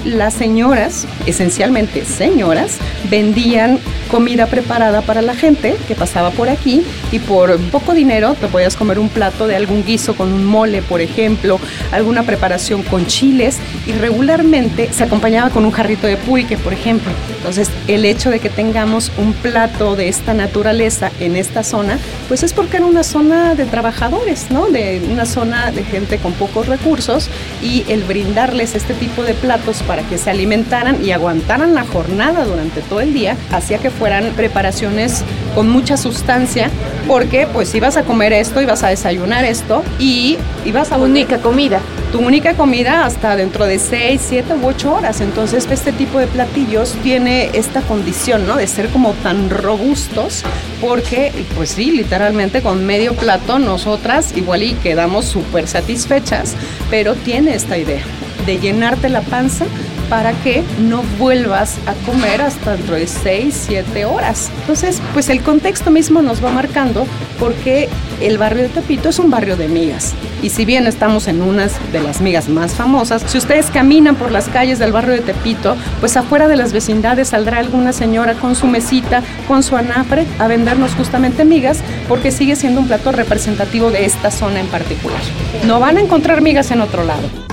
las 0.05 0.33
señoras, 0.33 1.07
esencialmente 1.25 2.05
señoras, 2.05 2.77
vendían 3.09 3.79
comida 4.09 4.47
preparada 4.47 5.01
para 5.01 5.21
la 5.21 5.33
gente 5.33 5.75
que 5.87 5.95
pasaba 5.95 6.31
por 6.31 6.49
aquí 6.49 6.83
y 7.11 7.19
por 7.19 7.57
poco 7.71 7.93
dinero 7.93 8.35
te 8.39 8.47
podías 8.47 8.75
comer 8.75 8.99
un 8.99 9.09
plato 9.09 9.47
de 9.47 9.55
algún 9.55 9.83
guiso 9.83 10.15
con 10.15 10.31
un 10.31 10.45
mole, 10.45 10.81
por 10.81 11.01
ejemplo, 11.01 11.59
alguna 11.91 12.23
preparación 12.23 12.83
con 12.83 13.07
chiles 13.07 13.57
y 13.87 13.93
regularmente 13.93 14.91
se 14.91 15.03
acompañaba 15.03 15.49
con 15.49 15.65
un 15.65 15.71
jarrito 15.71 16.07
de 16.07 16.17
pulque, 16.17 16.57
por 16.57 16.73
ejemplo. 16.73 17.11
Entonces, 17.37 17.69
el 17.87 18.05
hecho 18.05 18.29
de 18.29 18.39
que 18.39 18.49
tengamos 18.49 19.11
un 19.17 19.33
plato 19.33 19.95
de 19.95 20.09
esta 20.09 20.33
naturaleza 20.33 21.11
en 21.19 21.35
esta 21.35 21.63
zona, 21.63 21.97
pues 22.27 22.43
es 22.43 22.53
porque 22.53 22.77
era 22.77 22.85
una 22.85 23.03
zona 23.03 23.55
de 23.55 23.65
trabajadores, 23.65 24.47
¿no? 24.49 24.67
De 24.67 25.01
una 25.11 25.25
zona 25.25 25.71
de 25.71 25.83
gente 25.83 26.17
con 26.17 26.33
pocos 26.33 26.67
recursos 26.67 27.29
y 27.61 27.83
el 27.89 28.03
brindarles 28.03 28.75
este 28.75 28.93
tipo 28.93 29.23
de 29.23 29.33
platos 29.33 29.83
para 29.83 29.92
que 30.01 30.17
se 30.17 30.31
alimentaran 30.31 31.05
y 31.05 31.11
aguantaran 31.11 31.75
la 31.75 31.85
jornada 31.85 32.43
durante 32.43 32.81
todo 32.81 33.01
el 33.01 33.13
día, 33.13 33.37
hacía 33.51 33.77
que 33.77 33.91
fueran 33.91 34.31
preparaciones 34.35 35.23
con 35.53 35.69
mucha 35.69 35.95
sustancia, 35.95 36.71
porque 37.07 37.47
pues 37.53 37.75
ibas 37.75 37.97
a 37.97 38.03
comer 38.03 38.33
esto, 38.33 38.61
ibas 38.61 38.81
a 38.81 38.87
desayunar 38.87 39.45
esto 39.45 39.83
y 39.99 40.37
ibas 40.65 40.91
a... 40.91 41.03
Única 41.03 41.39
comida. 41.39 41.81
Tu 42.13 42.19
única 42.19 42.53
comida 42.53 43.05
hasta 43.05 43.35
dentro 43.35 43.65
de 43.65 43.77
6, 43.77 44.21
7 44.23 44.53
u 44.61 44.67
8 44.67 44.93
horas. 44.93 45.19
Entonces 45.19 45.67
este 45.69 45.91
tipo 45.91 46.17
de 46.17 46.27
platillos 46.27 46.95
tiene 47.03 47.49
esta 47.53 47.81
condición, 47.81 48.47
¿no? 48.47 48.55
De 48.55 48.67
ser 48.67 48.87
como 48.87 49.11
tan 49.11 49.49
robustos, 49.49 50.43
porque 50.79 51.33
pues 51.55 51.71
sí, 51.71 51.91
literalmente 51.91 52.61
con 52.61 52.85
medio 52.85 53.15
plato 53.15 53.59
nosotras 53.59 54.35
igual 54.37 54.63
y 54.63 54.73
quedamos 54.75 55.25
súper 55.25 55.67
satisfechas, 55.67 56.55
pero 56.89 57.15
tiene 57.15 57.53
esta 57.53 57.77
idea 57.77 58.03
de 58.45 58.59
llenarte 58.59 59.09
la 59.09 59.21
panza 59.21 59.65
para 60.09 60.33
que 60.33 60.63
no 60.79 61.01
vuelvas 61.17 61.77
a 61.87 61.93
comer 62.05 62.41
hasta 62.41 62.75
dentro 62.75 62.95
de 62.95 63.07
6, 63.07 63.65
7 63.67 64.05
horas. 64.05 64.51
Entonces, 64.61 65.01
pues 65.13 65.29
el 65.29 65.41
contexto 65.41 65.91
mismo 65.91 66.21
nos 66.21 66.43
va 66.43 66.51
marcando 66.51 67.07
porque 67.39 67.89
el 68.21 68.37
barrio 68.37 68.63
de 68.63 68.69
Tepito 68.69 69.09
es 69.09 69.19
un 69.19 69.31
barrio 69.31 69.57
de 69.57 69.67
migas. 69.67 70.13
Y 70.41 70.49
si 70.49 70.65
bien 70.65 70.87
estamos 70.87 71.27
en 71.27 71.41
unas 71.41 71.73
de 71.91 72.01
las 72.01 72.21
migas 72.21 72.47
más 72.49 72.73
famosas, 72.73 73.23
si 73.25 73.37
ustedes 73.37 73.67
caminan 73.71 74.15
por 74.15 74.31
las 74.31 74.49
calles 74.49 74.77
del 74.77 74.91
barrio 74.91 75.13
de 75.13 75.21
Tepito, 75.21 75.75
pues 75.99 76.15
afuera 76.17 76.47
de 76.47 76.57
las 76.57 76.73
vecindades 76.73 77.29
saldrá 77.29 77.59
alguna 77.59 77.93
señora 77.93 78.33
con 78.33 78.55
su 78.55 78.67
mesita, 78.67 79.23
con 79.47 79.63
su 79.63 79.77
anafre, 79.77 80.25
a 80.39 80.47
vendernos 80.47 80.93
justamente 80.95 81.45
migas, 81.45 81.79
porque 82.07 82.31
sigue 82.31 82.55
siendo 82.55 82.81
un 82.81 82.87
plato 82.87 83.11
representativo 83.11 83.89
de 83.89 84.05
esta 84.05 84.31
zona 84.31 84.59
en 84.59 84.67
particular. 84.67 85.21
No 85.65 85.79
van 85.79 85.97
a 85.97 86.01
encontrar 86.01 86.41
migas 86.41 86.71
en 86.71 86.81
otro 86.81 87.03
lado. 87.03 87.52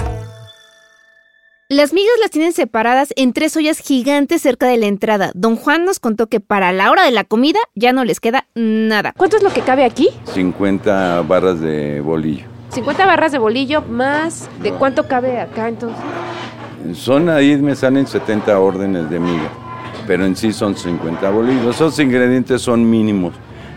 Las 1.70 1.92
migas 1.92 2.10
las 2.20 2.32
tienen 2.32 2.52
separadas 2.52 3.12
en 3.14 3.32
tres 3.32 3.56
ollas 3.56 3.78
gigantes 3.78 4.42
cerca 4.42 4.66
de 4.66 4.76
la 4.76 4.86
entrada. 4.86 5.30
Don 5.36 5.54
Juan 5.54 5.84
nos 5.84 6.00
contó 6.00 6.26
que 6.26 6.40
para 6.40 6.72
la 6.72 6.90
hora 6.90 7.04
de 7.04 7.12
la 7.12 7.22
comida 7.22 7.60
ya 7.76 7.92
no 7.92 8.02
les 8.02 8.18
queda 8.18 8.48
nada. 8.56 9.14
¿Cuánto 9.16 9.36
es 9.36 9.44
lo 9.44 9.50
que 9.50 9.60
cabe 9.60 9.84
aquí? 9.84 10.08
50 10.34 11.22
barras 11.28 11.60
de 11.60 12.00
bolillo. 12.00 12.46
50 12.70 13.06
barras 13.06 13.30
de 13.30 13.38
bolillo 13.38 13.82
más 13.82 14.50
de 14.60 14.72
cuánto 14.72 15.06
cabe 15.06 15.38
acá 15.38 15.68
entonces. 15.68 16.02
Son 16.94 17.28
ahí 17.28 17.56
me 17.56 17.76
salen 17.76 18.04
70 18.04 18.58
órdenes 18.58 19.08
de 19.08 19.20
miga, 19.20 19.48
pero 20.08 20.24
en 20.24 20.34
sí 20.34 20.52
son 20.52 20.76
50 20.76 21.30
bolillos. 21.30 21.76
Esos 21.76 22.00
ingredientes 22.00 22.62
son 22.62 22.90
mínimos. 22.90 23.32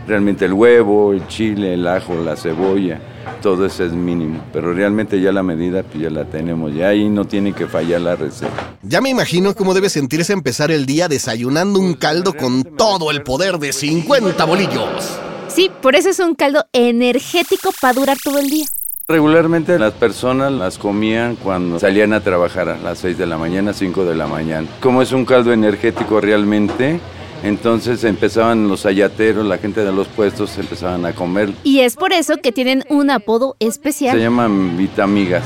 Realmente 0.07 0.45
el 0.45 0.53
huevo, 0.53 1.13
el 1.13 1.27
chile, 1.27 1.75
el 1.75 1.87
ajo, 1.87 2.15
la 2.15 2.35
cebolla, 2.37 2.99
todo 3.41 3.65
eso 3.65 3.83
es 3.83 3.91
mínimo, 3.91 4.43
pero 4.51 4.73
realmente 4.73 5.19
ya 5.19 5.31
la 5.31 5.43
medida 5.43 5.83
pues 5.83 6.03
ya 6.03 6.09
la 6.09 6.25
tenemos, 6.25 6.73
ya 6.73 6.89
ahí 6.89 7.09
no 7.09 7.25
tiene 7.25 7.53
que 7.53 7.67
fallar 7.67 8.01
la 8.01 8.15
receta. 8.15 8.75
Ya 8.81 9.01
me 9.01 9.09
imagino 9.09 9.53
cómo 9.55 9.73
debe 9.73 9.89
sentirse 9.89 10.33
empezar 10.33 10.71
el 10.71 10.85
día 10.85 11.07
desayunando 11.07 11.79
un 11.79 11.93
caldo 11.93 12.33
con 12.33 12.63
todo 12.63 13.11
el 13.11 13.23
poder 13.23 13.57
de 13.59 13.73
50 13.73 14.45
bolillos. 14.45 15.19
Sí, 15.47 15.69
por 15.81 15.95
eso 15.95 16.09
es 16.09 16.19
un 16.19 16.35
caldo 16.35 16.65
energético 16.73 17.71
para 17.79 17.93
durar 17.93 18.17
todo 18.23 18.39
el 18.39 18.49
día. 18.49 18.65
Regularmente 19.07 19.77
las 19.77 19.93
personas 19.93 20.51
las 20.51 20.77
comían 20.77 21.35
cuando 21.35 21.77
salían 21.77 22.13
a 22.13 22.21
trabajar 22.21 22.69
a 22.69 22.77
las 22.77 22.99
6 22.99 23.17
de 23.17 23.25
la 23.25 23.37
mañana, 23.37 23.73
5 23.73 24.05
de 24.05 24.15
la 24.15 24.27
mañana. 24.27 24.67
Como 24.79 25.01
es 25.01 25.11
un 25.11 25.25
caldo 25.25 25.51
energético 25.51 26.21
realmente, 26.21 27.01
entonces 27.43 28.03
empezaban 28.03 28.67
los 28.67 28.85
ayateros, 28.85 29.45
la 29.45 29.57
gente 29.57 29.83
de 29.83 29.91
los 29.91 30.07
puestos 30.07 30.57
empezaban 30.57 31.05
a 31.05 31.13
comer. 31.13 31.51
Y 31.63 31.79
es 31.81 31.95
por 31.95 32.13
eso 32.13 32.37
que 32.37 32.51
tienen 32.51 32.83
un 32.89 33.09
apodo 33.11 33.55
Se 33.59 33.67
especial. 33.67 34.17
llaman 34.19 34.77
vitamigas. 34.77 35.43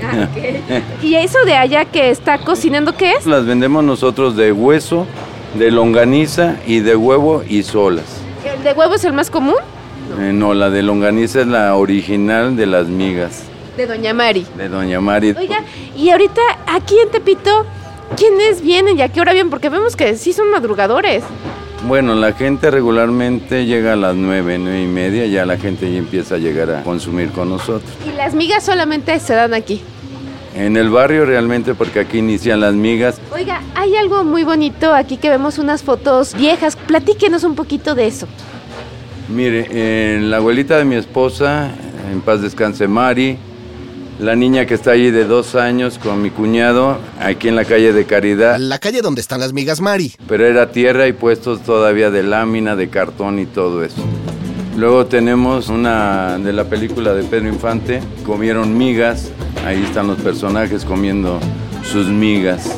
¿Y 1.02 1.14
eso 1.14 1.38
de 1.44 1.54
allá 1.54 1.84
que 1.84 2.10
está 2.10 2.38
cocinando 2.38 2.96
qué 2.96 3.12
es? 3.12 3.26
Las 3.26 3.46
vendemos 3.46 3.84
nosotros 3.84 4.36
de 4.36 4.52
hueso, 4.52 5.06
de 5.58 5.70
longaniza 5.70 6.56
y 6.66 6.80
de 6.80 6.96
huevo 6.96 7.42
y 7.48 7.62
solas. 7.62 8.04
¿El 8.44 8.62
de 8.62 8.72
huevo 8.72 8.94
es 8.94 9.04
el 9.04 9.12
más 9.12 9.30
común? 9.30 9.54
Eh, 10.20 10.32
no, 10.32 10.54
la 10.54 10.70
de 10.70 10.82
longaniza 10.82 11.40
es 11.40 11.46
la 11.46 11.74
original 11.76 12.56
de 12.56 12.66
las 12.66 12.86
migas, 12.86 13.42
De 13.76 13.86
Doña 13.86 14.14
Mari. 14.14 14.46
de 14.56 14.68
Doña 14.68 15.00
Mari. 15.00 15.34
Oiga, 15.36 15.64
y 15.96 16.10
ahorita 16.10 16.40
aquí 16.66 16.94
en 17.02 17.10
Tepito, 17.10 17.66
¿quiénes 18.16 18.60
vienen 18.62 18.98
y 18.98 19.02
a 19.02 19.08
qué 19.08 19.20
hora 19.20 19.32
vienen? 19.32 19.50
Porque 19.50 19.68
vemos 19.68 19.96
que 19.96 20.16
sí 20.16 20.32
son 20.32 20.50
madrugadores. 20.50 21.24
Bueno, 21.86 22.14
la 22.14 22.32
gente 22.32 22.70
regularmente 22.70 23.66
llega 23.66 23.92
a 23.92 23.96
las 23.96 24.16
nueve, 24.16 24.58
nueve 24.58 24.82
y 24.82 24.86
media, 24.86 25.26
ya 25.26 25.46
la 25.46 25.56
gente 25.56 25.90
ya 25.90 25.98
empieza 25.98 26.36
a 26.36 26.38
llegar 26.38 26.70
a 26.70 26.82
consumir 26.82 27.30
con 27.30 27.48
nosotros. 27.48 27.90
Y 28.06 28.16
las 28.16 28.34
migas 28.34 28.64
solamente 28.64 29.18
se 29.20 29.34
dan 29.34 29.54
aquí. 29.54 29.82
En 30.54 30.76
el 30.76 30.88
barrio 30.88 31.26
realmente 31.26 31.74
porque 31.74 32.00
aquí 32.00 32.18
inician 32.18 32.60
las 32.60 32.74
migas. 32.74 33.20
Oiga, 33.32 33.60
hay 33.74 33.94
algo 33.94 34.24
muy 34.24 34.42
bonito 34.42 34.94
aquí 34.94 35.18
que 35.18 35.28
vemos 35.28 35.58
unas 35.58 35.82
fotos 35.82 36.34
viejas. 36.34 36.76
Platíquenos 36.76 37.44
un 37.44 37.54
poquito 37.54 37.94
de 37.94 38.06
eso. 38.06 38.26
Mire, 39.28 39.66
eh, 39.70 40.18
la 40.22 40.38
abuelita 40.38 40.78
de 40.78 40.86
mi 40.86 40.94
esposa, 40.94 41.70
en 42.10 42.20
paz 42.22 42.40
descanse 42.40 42.88
Mari, 42.88 43.36
la 44.18 44.34
niña 44.34 44.66
que 44.66 44.74
está 44.74 44.92
allí 44.92 45.10
de 45.10 45.24
dos 45.24 45.54
años 45.54 45.98
con 45.98 46.22
mi 46.22 46.30
cuñado, 46.30 46.98
aquí 47.20 47.48
en 47.48 47.56
la 47.56 47.64
calle 47.64 47.92
de 47.92 48.04
Caridad, 48.06 48.58
La 48.58 48.78
calle 48.78 49.02
donde 49.02 49.20
están 49.20 49.40
las 49.40 49.52
migas 49.52 49.80
Mari. 49.80 50.14
pero 50.26 50.46
era 50.46 50.72
tierra 50.72 51.06
y 51.06 51.12
puestos 51.12 51.62
todavía 51.62 52.10
de 52.10 52.22
lámina, 52.22 52.76
de 52.76 52.88
cartón 52.88 53.38
y 53.38 53.46
todo 53.46 53.84
eso. 53.84 54.02
Luego 54.76 55.06
tenemos 55.06 55.68
una 55.68 56.38
de 56.38 56.52
la 56.52 56.64
película 56.64 57.14
de 57.14 57.22
Pedro 57.24 57.48
Infante, 57.48 58.00
comieron 58.24 58.76
migas, 58.76 59.30
ahí 59.66 59.82
están 59.82 60.06
los 60.06 60.18
personajes 60.18 60.84
comiendo 60.84 61.38
sus 61.82 62.08
migas, 62.08 62.70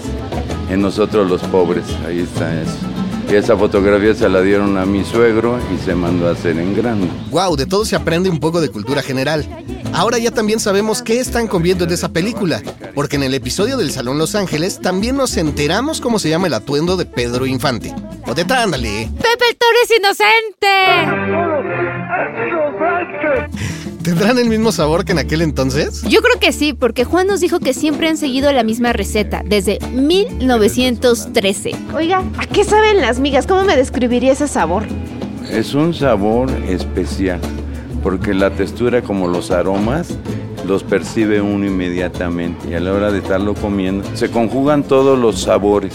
en 0.71 0.81
nosotros 0.83 1.29
los 1.29 1.41
pobres, 1.43 1.85
ahí 2.07 2.21
está 2.21 2.61
eso. 2.61 2.77
Y 3.31 3.35
esa 3.35 3.57
fotografía 3.57 4.15
se 4.15 4.29
la 4.29 4.41
dieron 4.41 4.79
a 4.79 4.87
mi 4.87 5.05
suegro 5.05 5.59
y 5.75 5.85
se 5.85 5.95
mandó 5.95 6.29
a 6.29 6.33
hacer 6.33 6.59
en 6.59 6.75
grande. 6.75 7.09
Wow, 7.31 7.57
de 7.57 7.67
todo 7.67 7.85
se 7.85 7.95
aprende 7.95 8.31
un 8.31 8.41
poco 8.41 8.61
de 8.61 8.71
cultura 8.71 9.03
general. 9.03 9.45
Ahora 9.93 10.19
ya 10.19 10.31
también 10.31 10.61
sabemos 10.61 11.03
qué 11.03 11.19
están 11.21 11.47
comiendo 11.49 11.85
en 11.85 11.93
esa 11.93 12.11
película, 12.11 12.63
porque 12.95 13.17
en 13.17 13.23
el 13.23 13.35
episodio 13.35 13.77
del 13.77 13.91
Salón 13.91 14.19
Los 14.19 14.35
Ángeles 14.35 14.81
también 14.81 15.17
nos 15.17 15.37
enteramos 15.37 16.01
cómo 16.01 16.19
se 16.19 16.29
llama 16.29 16.47
el 16.47 16.55
atuendo 16.55 16.97
de 16.97 17.07
Pedro 17.07 17.47
Infante. 17.47 17.95
O 18.27 18.35
de 18.35 18.43
ándale. 18.43 19.11
¡Pepe 19.17 19.45
el 19.51 19.57
Toro 19.57 19.77
es 19.85 19.91
inocente! 19.99 20.69
¿Tendrán 24.03 24.39
el 24.39 24.49
mismo 24.49 24.73
sabor 24.73 25.05
que 25.05 25.13
en 25.13 25.19
aquel 25.19 25.43
entonces? 25.43 26.03
Yo 26.03 26.23
creo 26.23 26.41
que 26.41 26.53
sí, 26.53 26.73
porque 26.73 27.05
Juan 27.05 27.27
nos 27.27 27.41
dijo 27.41 27.61
que 27.61 27.75
siempre 27.75 28.09
han 28.09 28.17
seguido 28.17 28.51
la 28.53 28.63
misma 28.63 28.93
receta 28.93 29.43
desde 29.45 29.79
1913. 29.93 31.73
Oiga, 31.95 32.25
¿a 32.39 32.47
qué 32.47 32.65
saben 32.65 33.01
las 33.01 33.21
migas? 33.21 33.47
¿Cómo 33.47 33.65
me 33.65 33.77
describiría 33.77 34.33
ese 34.33 34.49
sabor? 34.49 34.85
Es 35.51 35.75
un 35.75 35.93
sabor 35.93 36.51
especial, 36.69 37.41
porque 38.03 38.35
la 38.35 38.51
textura 38.51 39.03
como 39.03 39.29
los 39.29 39.51
aromas 39.51 40.17
los 40.67 40.83
percibe 40.85 41.41
uno 41.41 41.67
inmediatamente 41.67 42.69
y 42.71 42.75
a 42.75 42.81
la 42.81 42.93
hora 42.93 43.11
de 43.11 43.19
estarlo 43.19 43.55
comiendo 43.55 44.05
se 44.15 44.31
conjugan 44.31 44.83
todos 44.83 45.19
los 45.19 45.41
sabores. 45.43 45.95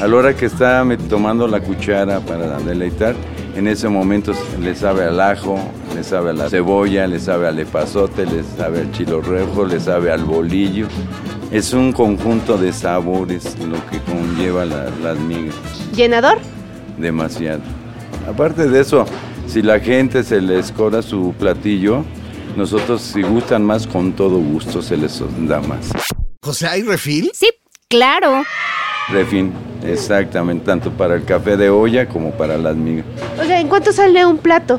A 0.00 0.06
la 0.06 0.16
hora 0.16 0.34
que 0.34 0.46
está 0.46 0.82
tomando 1.10 1.46
la 1.46 1.60
cuchara 1.60 2.20
para 2.20 2.58
deleitar, 2.60 3.14
en 3.54 3.66
ese 3.68 3.88
momento 3.88 4.32
le 4.62 4.74
sabe 4.74 5.04
al 5.04 5.20
ajo, 5.20 5.58
le 5.94 6.02
sabe 6.02 6.30
a 6.30 6.32
la 6.32 6.48
cebolla, 6.48 7.06
le 7.06 7.20
sabe 7.20 7.48
al 7.48 7.58
epazote, 7.58 8.24
le 8.24 8.42
sabe 8.42 8.80
al 8.80 8.92
chilo 8.92 9.20
rojo, 9.20 9.66
le 9.66 9.78
sabe 9.78 10.10
al 10.10 10.24
bolillo. 10.24 10.86
Es 11.50 11.74
un 11.74 11.92
conjunto 11.92 12.56
de 12.56 12.72
sabores 12.72 13.58
lo 13.58 13.76
que 13.90 13.98
conlleva 14.10 14.64
la- 14.64 14.88
las 15.02 15.18
migas 15.18 15.54
¿Llenador? 15.94 16.38
demasiado. 16.96 17.60
Aparte 18.26 18.68
de 18.68 18.80
eso, 18.80 19.04
si 19.50 19.62
la 19.62 19.80
gente 19.80 20.22
se 20.22 20.40
les 20.40 20.70
cobra 20.70 21.02
su 21.02 21.34
platillo, 21.36 22.04
nosotros 22.56 23.02
si 23.02 23.22
gustan 23.22 23.64
más, 23.64 23.84
con 23.84 24.12
todo 24.12 24.38
gusto 24.38 24.80
se 24.80 24.96
les 24.96 25.20
da 25.40 25.60
más. 25.60 25.90
O 26.46 26.52
sea, 26.52 26.72
¿hay 26.72 26.82
refil? 26.82 27.32
Sí, 27.34 27.48
claro. 27.88 28.44
Refin, 29.08 29.52
exactamente, 29.84 30.64
tanto 30.64 30.92
para 30.92 31.16
el 31.16 31.24
café 31.24 31.56
de 31.56 31.68
olla 31.68 32.08
como 32.08 32.30
para 32.30 32.56
las 32.58 32.76
migas. 32.76 33.04
Oiga, 33.40 33.58
¿en 33.58 33.66
cuánto 33.66 33.92
sale 33.92 34.24
un 34.24 34.38
plato? 34.38 34.78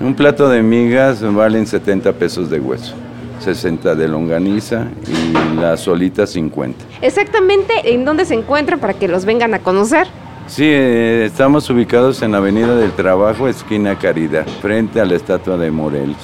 Un 0.00 0.14
plato 0.14 0.48
de 0.48 0.62
migas 0.62 1.20
valen 1.34 1.66
70 1.66 2.12
pesos 2.12 2.48
de 2.48 2.60
hueso, 2.60 2.94
60 3.40 3.96
de 3.96 4.06
longaniza 4.06 4.86
y 5.08 5.56
la 5.56 5.76
solita 5.76 6.28
50. 6.28 6.78
Exactamente 7.00 7.92
en 7.92 8.04
dónde 8.04 8.24
se 8.24 8.34
encuentran 8.34 8.78
para 8.78 8.94
que 8.94 9.08
los 9.08 9.24
vengan 9.24 9.52
a 9.54 9.58
conocer. 9.58 10.06
Sí, 10.46 10.64
eh, 10.64 11.24
estamos 11.26 11.70
ubicados 11.70 12.20
en 12.22 12.32
la 12.32 12.38
Avenida 12.38 12.76
del 12.76 12.92
Trabajo, 12.92 13.48
esquina 13.48 13.98
Caridad, 13.98 14.46
frente 14.60 15.00
a 15.00 15.04
la 15.04 15.14
estatua 15.14 15.56
de 15.56 15.70
Morelos. 15.70 16.16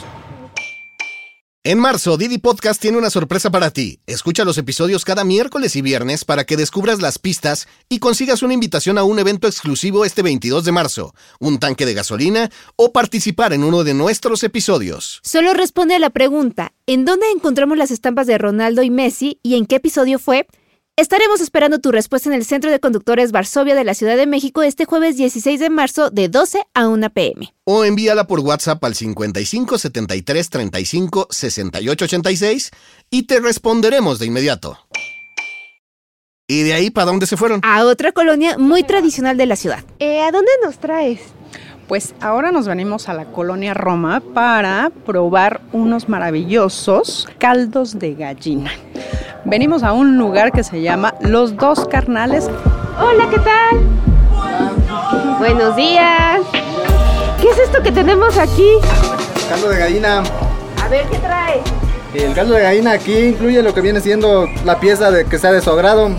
En 1.64 1.78
marzo, 1.78 2.16
Didi 2.16 2.38
Podcast 2.38 2.80
tiene 2.80 2.96
una 2.96 3.10
sorpresa 3.10 3.50
para 3.50 3.70
ti. 3.70 4.00
Escucha 4.06 4.44
los 4.44 4.56
episodios 4.56 5.04
cada 5.04 5.25
miércoles 5.25 5.76
y 5.76 5.82
viernes 5.82 6.25
para 6.25 6.44
que 6.44 6.56
descubras 6.56 7.02
las 7.02 7.18
pistas 7.18 7.68
y 7.88 7.98
consigas 7.98 8.42
una 8.42 8.54
invitación 8.54 8.96
a 8.96 9.02
un 9.04 9.18
evento 9.18 9.46
exclusivo 9.46 10.04
este 10.04 10.22
22 10.22 10.64
de 10.64 10.72
marzo, 10.72 11.14
un 11.40 11.58
tanque 11.58 11.84
de 11.84 11.92
gasolina 11.94 12.50
o 12.76 12.92
participar 12.92 13.52
en 13.52 13.64
uno 13.64 13.84
de 13.84 13.92
nuestros 13.92 14.44
episodios. 14.44 15.20
Solo 15.22 15.52
responde 15.52 15.94
a 15.94 15.98
la 15.98 16.08
pregunta, 16.10 16.72
¿en 16.87 17.04
dónde 17.04 17.26
encontramos 17.34 17.76
las 17.76 17.90
estampas 17.90 18.26
de 18.26 18.38
Ronaldo 18.38 18.82
y 18.82 18.88
Messi 18.88 19.38
y 19.42 19.56
en 19.56 19.66
qué 19.66 19.76
episodio 19.76 20.18
fue? 20.18 20.46
Estaremos 20.99 21.40
esperando 21.40 21.78
tu 21.78 21.93
respuesta 21.93 22.28
en 22.28 22.35
el 22.35 22.45
Centro 22.45 22.73
de 22.73 22.81
Conductores 22.81 23.31
Varsovia 23.31 23.76
de 23.76 23.85
la 23.85 23.95
Ciudad 23.95 24.17
de 24.17 24.26
México 24.26 24.62
este 24.62 24.85
jueves 24.85 25.17
16 25.17 25.61
de 25.61 25.71
marzo 25.71 26.11
de 26.11 26.28
12 26.28 26.64
a 26.75 26.88
1 26.88 27.11
pm. 27.11 27.55
O 27.62 27.85
envíala 27.85 28.26
por 28.26 28.40
WhatsApp 28.40 28.83
al 28.83 28.97
55 28.97 29.78
73 29.78 30.50
35 30.50 31.28
68 31.31 32.05
86 32.05 32.71
y 33.11 33.23
te 33.28 33.38
responderemos 33.38 34.19
de 34.19 34.26
inmediato. 34.26 34.76
¿Y 36.49 36.64
de 36.64 36.73
ahí 36.73 36.90
para 36.90 37.05
dónde 37.05 37.26
se 37.26 37.37
fueron? 37.37 37.61
A 37.62 37.85
otra 37.85 38.11
colonia 38.11 38.59
muy 38.59 38.83
tradicional 38.83 39.37
de 39.37 39.47
la 39.47 39.55
ciudad. 39.55 39.85
Eh, 40.00 40.23
¿A 40.23 40.33
dónde 40.33 40.50
nos 40.64 40.81
traes? 40.81 41.21
Pues 41.88 42.14
ahora 42.21 42.52
nos 42.52 42.68
venimos 42.68 43.09
a 43.09 43.14
la 43.14 43.25
colonia 43.25 43.73
Roma 43.73 44.23
para 44.35 44.92
probar 45.07 45.62
unos 45.73 46.07
maravillosos 46.07 47.26
caldos 47.38 47.99
de 47.99 48.12
gallina. 48.12 48.71
Venimos 49.47 49.83
a 49.83 49.95
un 49.95 50.18
lugar 50.18 50.52
que 50.52 50.62
se 50.62 50.83
llama 50.83 51.14
Los 51.23 51.57
Dos 51.57 51.88
Carnales. 51.88 52.50
Hola, 53.00 53.30
¿qué 53.30 53.38
tal? 53.38 55.38
Buenos 55.38 55.76
días. 55.76 56.42
¿Qué 57.40 57.49
es 57.49 57.59
esto 57.59 57.83
que 57.83 57.90
tenemos 57.90 58.37
aquí? 58.37 58.68
Caldo 59.49 59.71
de 59.71 59.78
gallina. 59.78 60.23
A 60.85 60.88
ver, 60.88 61.07
¿qué 61.07 61.16
trae? 61.16 61.62
El 62.12 62.35
caldo 62.35 62.52
de 62.52 62.64
gallina 62.64 62.92
aquí 62.92 63.16
incluye 63.16 63.62
lo 63.62 63.73
que 63.73 63.80
viene 63.80 64.02
siendo 64.02 64.47
la 64.66 64.78
pieza 64.78 65.11
de 65.11 65.25
que 65.25 65.38
sea 65.38 65.52
de 65.52 65.62
su 65.62 65.71
agrado. 65.71 66.11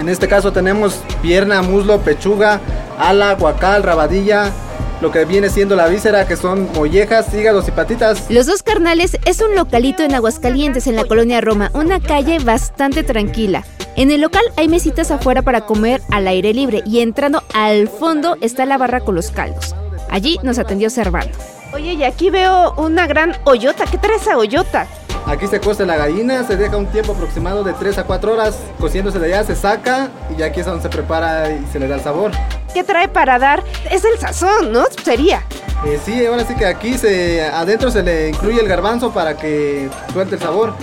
En 0.00 0.08
este 0.08 0.26
caso 0.26 0.52
tenemos 0.52 1.00
pierna, 1.22 1.62
muslo, 1.62 2.00
pechuga, 2.00 2.58
ala, 2.98 3.34
guacal, 3.34 3.84
rabadilla, 3.84 4.50
lo 5.00 5.12
que 5.12 5.24
viene 5.24 5.50
siendo 5.50 5.76
la 5.76 5.88
víscera, 5.88 6.26
que 6.26 6.36
son 6.36 6.68
mollejas, 6.74 7.32
hígados 7.34 7.68
y 7.68 7.70
patitas. 7.70 8.24
Los 8.30 8.46
Dos 8.46 8.62
Carnales 8.62 9.18
es 9.24 9.40
un 9.40 9.54
localito 9.54 10.02
en 10.02 10.14
Aguascalientes, 10.14 10.86
en 10.86 10.96
la 10.96 11.04
colonia 11.04 11.40
Roma, 11.40 11.70
una 11.74 12.00
calle 12.00 12.38
bastante 12.38 13.02
tranquila. 13.02 13.64
En 13.96 14.10
el 14.10 14.20
local 14.20 14.44
hay 14.56 14.68
mesitas 14.68 15.10
afuera 15.10 15.42
para 15.42 15.62
comer 15.62 16.02
al 16.10 16.28
aire 16.28 16.52
libre 16.52 16.82
y 16.84 17.00
entrando 17.00 17.42
al 17.54 17.88
fondo 17.88 18.36
está 18.40 18.66
la 18.66 18.78
barra 18.78 19.00
con 19.00 19.14
los 19.14 19.30
caldos. 19.30 19.74
Allí 20.10 20.38
nos 20.42 20.58
atendió 20.58 20.90
Servando. 20.90 21.36
Oye, 21.72 21.94
y 21.94 22.04
aquí 22.04 22.30
veo 22.30 22.74
una 22.76 23.06
gran 23.06 23.34
hoyota. 23.44 23.84
¿Qué 23.86 23.98
trae 23.98 24.16
esa 24.16 24.36
hoyota? 24.38 24.86
Aquí 25.26 25.46
se 25.48 25.60
cuece 25.60 25.84
la 25.84 25.96
gallina, 25.96 26.46
se 26.46 26.56
deja 26.56 26.76
un 26.76 26.86
tiempo 26.86 27.12
aproximado 27.12 27.64
de 27.64 27.72
3 27.72 27.98
a 27.98 28.04
4 28.04 28.32
horas 28.32 28.58
cociéndose 28.78 29.18
de 29.18 29.26
allá, 29.26 29.44
se 29.44 29.56
saca 29.56 30.08
y 30.38 30.42
aquí 30.42 30.60
es 30.60 30.66
donde 30.66 30.82
se 30.82 30.88
prepara 30.88 31.50
y 31.50 31.66
se 31.72 31.80
le 31.80 31.88
da 31.88 31.96
el 31.96 32.00
sabor. 32.00 32.30
¿Qué 32.76 32.84
trae 32.84 33.08
para 33.08 33.38
dar? 33.38 33.64
Es 33.90 34.04
el 34.04 34.18
sazón, 34.18 34.70
¿no? 34.70 34.84
Sería. 35.02 35.42
Eh, 35.86 35.98
sí, 36.04 36.26
ahora 36.26 36.44
sí 36.44 36.54
que 36.54 36.66
aquí 36.66 36.98
se, 36.98 37.42
adentro 37.42 37.90
se 37.90 38.02
le 38.02 38.28
incluye 38.28 38.60
el 38.60 38.68
garbanzo 38.68 39.14
para 39.14 39.34
que 39.34 39.88
suelte 40.12 40.34
el 40.34 40.42
sabor. 40.42 40.74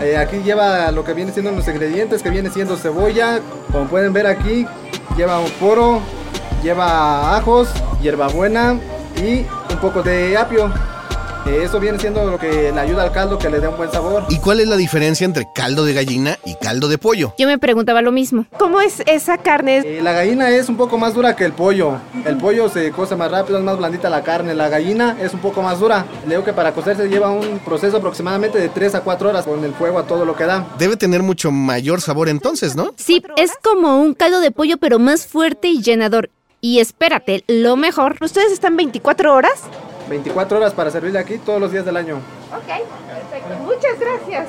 Eh, 0.00 0.16
aquí 0.16 0.36
lleva 0.44 0.92
lo 0.92 1.02
que 1.02 1.14
viene 1.14 1.32
siendo 1.32 1.50
los 1.50 1.66
ingredientes, 1.66 2.22
que 2.22 2.30
viene 2.30 2.48
siendo 2.48 2.76
cebolla, 2.76 3.40
como 3.72 3.88
pueden 3.88 4.12
ver 4.12 4.28
aquí, 4.28 4.68
lleva 5.16 5.40
un 5.40 5.50
poro, 5.58 6.00
lleva 6.62 7.36
ajos, 7.36 7.70
hierbabuena 8.00 8.78
y 9.16 9.44
un 9.68 9.80
poco 9.80 10.04
de 10.04 10.36
apio. 10.36 10.72
Eh, 11.46 11.62
Eso 11.64 11.80
viene 11.80 11.98
siendo 11.98 12.24
lo 12.30 12.38
que 12.38 12.70
le 12.72 12.80
ayuda 12.80 13.02
al 13.02 13.12
caldo 13.12 13.38
que 13.38 13.50
le 13.50 13.58
dé 13.60 13.66
un 13.68 13.76
buen 13.76 13.90
sabor. 13.90 14.24
¿Y 14.28 14.38
cuál 14.38 14.60
es 14.60 14.68
la 14.68 14.76
diferencia 14.76 15.24
entre 15.24 15.46
caldo 15.54 15.84
de 15.84 15.92
gallina 15.92 16.38
y 16.44 16.54
caldo 16.54 16.88
de 16.88 16.98
pollo? 16.98 17.34
Yo 17.38 17.46
me 17.46 17.58
preguntaba 17.58 18.00
lo 18.02 18.12
mismo. 18.12 18.46
¿Cómo 18.58 18.80
es 18.80 19.02
esa 19.06 19.38
carne? 19.38 19.78
Eh, 19.84 20.00
la 20.02 20.12
gallina 20.12 20.50
es 20.50 20.68
un 20.68 20.76
poco 20.76 20.98
más 20.98 21.14
dura 21.14 21.34
que 21.34 21.44
el 21.44 21.52
pollo. 21.52 21.98
El 22.24 22.36
pollo 22.38 22.68
se 22.68 22.90
cose 22.92 23.16
más 23.16 23.30
rápido, 23.30 23.58
es 23.58 23.64
más 23.64 23.76
blandita 23.78 24.08
la 24.08 24.22
carne. 24.22 24.54
La 24.54 24.68
gallina 24.68 25.16
es 25.20 25.34
un 25.34 25.40
poco 25.40 25.62
más 25.62 25.80
dura. 25.80 26.06
Le 26.24 26.30
digo 26.34 26.44
que 26.44 26.52
para 26.52 26.72
cocerse 26.72 27.08
lleva 27.08 27.30
un 27.30 27.58
proceso 27.60 27.96
aproximadamente 27.96 28.58
de 28.58 28.68
3 28.68 28.94
a 28.96 29.00
4 29.00 29.28
horas 29.30 29.44
con 29.44 29.64
el 29.64 29.74
fuego 29.74 29.98
a 29.98 30.06
todo 30.06 30.24
lo 30.24 30.36
que 30.36 30.44
da. 30.44 30.66
Debe 30.78 30.96
tener 30.96 31.22
mucho 31.22 31.50
mayor 31.50 32.00
sabor 32.00 32.28
entonces, 32.28 32.76
¿no? 32.76 32.92
Sí, 32.96 33.22
es 33.36 33.52
como 33.62 34.00
un 34.00 34.14
caldo 34.14 34.40
de 34.40 34.50
pollo 34.50 34.76
pero 34.78 34.98
más 34.98 35.26
fuerte 35.26 35.68
y 35.68 35.82
llenador. 35.82 36.30
Y 36.60 36.78
espérate, 36.78 37.42
lo 37.48 37.74
mejor. 37.76 38.16
¿Ustedes 38.20 38.52
están 38.52 38.76
24 38.76 39.34
horas? 39.34 39.62
24 40.12 40.58
horas 40.58 40.74
para 40.74 40.90
servirle 40.90 41.18
aquí 41.18 41.38
todos 41.38 41.58
los 41.60 41.72
días 41.72 41.86
del 41.86 41.96
año. 41.96 42.16
Ok, 42.16 42.66
perfecto. 43.08 43.64
Muchas 43.64 43.98
gracias. 43.98 44.48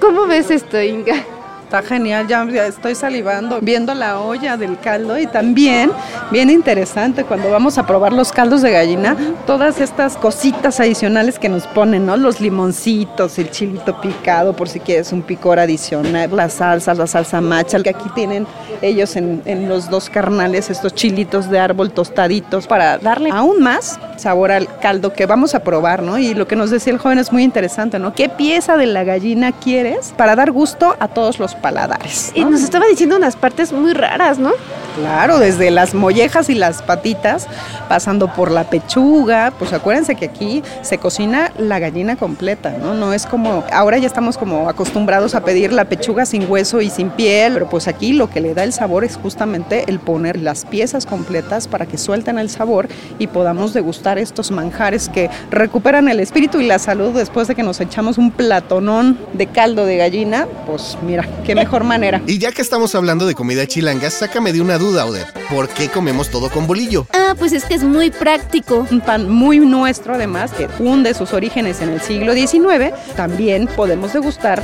¿Cómo 0.00 0.26
ves 0.26 0.50
esto, 0.50 0.80
Inga? 0.80 1.16
Está 1.64 1.82
genial, 1.82 2.28
ya, 2.28 2.44
estoy 2.66 2.94
salivando, 2.94 3.58
viendo 3.60 3.94
la 3.94 4.20
olla 4.20 4.56
del 4.56 4.78
caldo 4.78 5.18
y 5.18 5.26
también, 5.26 5.90
bien 6.30 6.50
interesante, 6.50 7.24
cuando 7.24 7.50
vamos 7.50 7.78
a 7.78 7.86
probar 7.86 8.12
los 8.12 8.30
caldos 8.30 8.60
de 8.62 8.70
gallina, 8.70 9.16
todas 9.46 9.80
estas 9.80 10.16
cositas 10.16 10.78
adicionales 10.78 11.38
que 11.38 11.48
nos 11.48 11.66
ponen, 11.66 12.04
¿no? 12.04 12.16
Los 12.16 12.40
limoncitos, 12.40 13.38
el 13.38 13.50
chilito 13.50 13.98
picado, 14.00 14.54
por 14.54 14.68
si 14.68 14.78
quieres 14.78 15.10
un 15.10 15.22
picor 15.22 15.58
adicional, 15.58 16.30
las 16.36 16.52
salsas, 16.52 16.98
la 16.98 17.06
salsa 17.06 17.40
macha, 17.40 17.82
que 17.82 17.90
aquí 17.90 18.08
tienen 18.14 18.46
ellos 18.82 19.16
en, 19.16 19.42
en 19.46 19.68
los 19.68 19.88
dos 19.88 20.10
carnales, 20.10 20.68
estos 20.70 20.94
chilitos 20.94 21.50
de 21.50 21.58
árbol 21.58 21.92
tostaditos, 21.92 22.66
para 22.66 22.98
darle 22.98 23.30
aún 23.32 23.62
más 23.62 23.98
sabor 24.16 24.52
al 24.52 24.68
caldo 24.80 25.12
que 25.12 25.26
vamos 25.26 25.54
a 25.54 25.60
probar, 25.60 26.02
¿no? 26.02 26.18
Y 26.18 26.34
lo 26.34 26.46
que 26.46 26.56
nos 26.56 26.70
decía 26.70 26.92
el 26.92 26.98
joven 26.98 27.18
es 27.18 27.32
muy 27.32 27.42
interesante, 27.42 27.98
¿no? 27.98 28.14
¿Qué 28.14 28.28
pieza 28.28 28.76
de 28.76 28.86
la 28.86 29.02
gallina 29.02 29.50
quieres 29.50 30.12
para 30.16 30.36
dar 30.36 30.52
gusto 30.52 30.94
a 31.00 31.08
todos 31.08 31.38
los 31.38 31.54
paladares? 31.64 32.30
Y 32.34 32.44
¿no? 32.44 32.50
nos 32.50 32.62
estaba 32.62 32.84
diciendo 32.84 33.16
unas 33.16 33.36
partes 33.36 33.72
muy 33.72 33.94
raras, 33.94 34.38
¿no? 34.38 34.50
Claro, 34.96 35.38
desde 35.38 35.70
las 35.70 35.94
mollejas 35.94 36.50
y 36.50 36.54
las 36.54 36.82
patitas, 36.82 37.48
pasando 37.88 38.32
por 38.32 38.50
la 38.50 38.64
pechuga, 38.64 39.50
pues 39.58 39.72
acuérdense 39.72 40.14
que 40.14 40.26
aquí 40.26 40.62
se 40.82 40.98
cocina 40.98 41.50
la 41.58 41.78
gallina 41.78 42.16
completa, 42.16 42.76
¿no? 42.78 42.92
No 42.92 43.14
es 43.14 43.24
como, 43.24 43.64
ahora 43.72 43.96
ya 43.96 44.06
estamos 44.06 44.36
como 44.36 44.68
acostumbrados 44.68 45.34
a 45.34 45.40
pedir 45.40 45.72
la 45.72 45.86
pechuga 45.86 46.26
sin 46.26 46.48
hueso 46.48 46.82
y 46.82 46.90
sin 46.90 47.08
piel, 47.08 47.54
pero 47.54 47.68
pues 47.68 47.88
aquí 47.88 48.12
lo 48.12 48.28
que 48.28 48.42
le 48.42 48.52
da 48.52 48.62
el 48.62 48.74
sabor 48.74 49.02
es 49.04 49.16
justamente 49.16 49.84
el 49.88 50.00
poner 50.00 50.38
las 50.38 50.66
piezas 50.66 51.06
completas 51.06 51.66
para 51.66 51.86
que 51.86 51.96
suelten 51.96 52.38
el 52.38 52.50
sabor 52.50 52.86
y 53.18 53.26
podamos 53.26 53.72
degustar 53.72 54.18
estos 54.18 54.50
manjares 54.50 55.08
que 55.08 55.30
recuperan 55.50 56.08
el 56.08 56.20
espíritu 56.20 56.60
y 56.60 56.66
la 56.66 56.78
salud 56.78 57.14
después 57.14 57.48
de 57.48 57.54
que 57.54 57.62
nos 57.62 57.80
echamos 57.80 58.18
un 58.18 58.30
platonón 58.30 59.18
de 59.32 59.46
caldo 59.46 59.86
de 59.86 59.96
gallina, 59.96 60.46
pues 60.66 60.98
mira, 61.02 61.26
qué 61.44 61.54
mejor 61.54 61.84
manera. 61.84 62.22
Y 62.26 62.38
ya 62.38 62.50
que 62.50 62.62
estamos 62.62 62.94
hablando 62.94 63.26
de 63.26 63.34
comida 63.34 63.66
chilanga, 63.66 64.10
sácame 64.10 64.52
de 64.52 64.60
una 64.60 64.78
duda, 64.78 65.06
Odette. 65.06 65.32
¿Por 65.50 65.68
qué 65.68 65.88
comemos 65.88 66.30
todo 66.30 66.50
con 66.50 66.66
bolillo? 66.66 67.06
Ah, 67.12 67.34
pues 67.38 67.52
es 67.52 67.64
que 67.64 67.74
es 67.74 67.84
muy 67.84 68.10
práctico. 68.10 68.86
un 68.90 69.00
pan 69.00 69.28
muy 69.28 69.58
nuestro 69.58 70.14
además 70.14 70.52
que 70.52 70.68
hunde 70.78 71.14
sus 71.14 71.32
orígenes 71.32 71.80
en 71.80 71.90
el 71.90 72.00
siglo 72.00 72.32
XIX, 72.32 72.92
también 73.14 73.66
podemos 73.66 74.12
degustar 74.12 74.62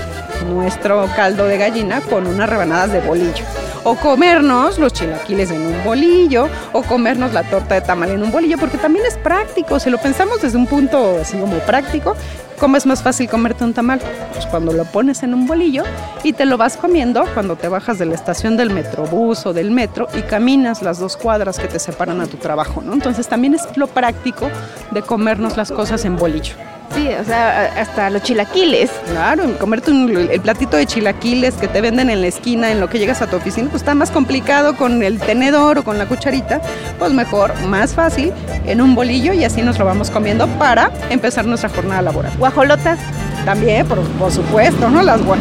nuestro 0.48 1.08
caldo 1.14 1.46
de 1.46 1.58
gallina 1.58 2.00
con 2.00 2.26
unas 2.26 2.48
rebanadas 2.48 2.92
de 2.92 3.00
bolillo. 3.00 3.44
O 3.84 3.94
comernos 3.96 4.78
los 4.78 4.92
chilaquiles 4.92 5.50
en 5.50 5.62
un 5.62 5.84
bolillo, 5.84 6.48
o 6.72 6.82
comernos 6.82 7.32
la 7.32 7.42
torta 7.44 7.74
de 7.74 7.80
tamal 7.80 8.10
en 8.10 8.22
un 8.22 8.30
bolillo, 8.30 8.58
porque 8.58 8.78
también 8.78 9.06
es 9.06 9.16
práctico, 9.16 9.80
si 9.80 9.90
lo 9.90 9.98
pensamos 9.98 10.42
desde 10.42 10.58
un 10.58 10.66
punto 10.66 11.18
así 11.20 11.36
como 11.38 11.58
práctico, 11.60 12.14
¿cómo 12.60 12.76
es 12.76 12.86
más 12.86 13.02
fácil 13.02 13.28
comerte 13.28 13.64
un 13.64 13.72
tamal? 13.72 14.00
Pues 14.34 14.46
cuando 14.46 14.72
lo 14.72 14.84
pones 14.84 15.22
en 15.22 15.32
un 15.34 15.46
bolillo 15.46 15.82
y 16.22 16.34
te 16.34 16.44
lo 16.44 16.58
vas 16.58 16.76
comiendo 16.76 17.24
cuando 17.32 17.56
te 17.56 17.68
bajas 17.68 17.98
de 17.98 18.04
la 18.04 18.14
estación 18.14 18.56
del 18.56 18.70
metrobús 18.70 19.46
o 19.46 19.52
del 19.52 19.70
metro 19.70 20.06
y 20.14 20.20
caminas 20.22 20.82
las 20.82 20.98
dos 20.98 21.16
cuadras 21.16 21.58
que 21.58 21.66
te 21.66 21.78
separan 21.78 22.20
a 22.20 22.26
tu 22.26 22.36
trabajo, 22.36 22.82
¿no? 22.82 22.92
Entonces 22.92 23.26
también 23.26 23.54
es 23.54 23.76
lo 23.76 23.86
práctico 23.86 24.48
de 24.90 25.02
comernos 25.02 25.56
las 25.56 25.72
cosas 25.72 26.04
en 26.04 26.16
bolillo. 26.16 26.69
Sí, 26.94 27.08
o 27.08 27.24
sea, 27.24 27.66
hasta 27.80 28.10
los 28.10 28.22
chilaquiles. 28.22 28.90
Claro, 29.10 29.56
comerte 29.58 29.92
un- 29.92 30.28
el 30.30 30.40
platito 30.40 30.76
de 30.76 30.86
chilaquiles 30.86 31.54
que 31.54 31.68
te 31.68 31.80
venden 31.80 32.10
en 32.10 32.20
la 32.20 32.26
esquina 32.26 32.70
en 32.72 32.80
lo 32.80 32.88
que 32.90 32.98
llegas 32.98 33.22
a 33.22 33.28
tu 33.28 33.36
oficina, 33.36 33.68
pues 33.70 33.82
está 33.82 33.94
más 33.94 34.10
complicado 34.10 34.76
con 34.76 35.02
el 35.02 35.20
tenedor 35.20 35.78
o 35.78 35.84
con 35.84 35.98
la 35.98 36.06
cucharita, 36.06 36.60
pues 36.98 37.12
mejor, 37.12 37.54
más 37.66 37.94
fácil, 37.94 38.32
en 38.66 38.80
un 38.80 38.94
bolillo 38.96 39.32
y 39.32 39.44
así 39.44 39.62
nos 39.62 39.78
lo 39.78 39.84
vamos 39.84 40.10
comiendo 40.10 40.48
para 40.58 40.90
empezar 41.10 41.44
nuestra 41.46 41.68
jornada 41.70 42.02
laboral. 42.02 42.32
Guajolotas. 42.38 42.98
También, 43.44 43.86
por, 43.86 44.00
por 44.02 44.32
supuesto, 44.32 44.90
¿no? 44.90 45.00
Las 45.02 45.20
gua- 45.22 45.38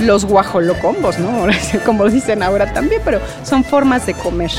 los 0.00 0.24
guajolocombos, 0.24 1.18
¿no? 1.18 1.46
Como 1.86 2.08
dicen 2.08 2.42
ahora 2.42 2.72
también, 2.72 3.00
pero 3.04 3.20
son 3.42 3.64
formas 3.64 4.04
de 4.06 4.14
comer 4.14 4.50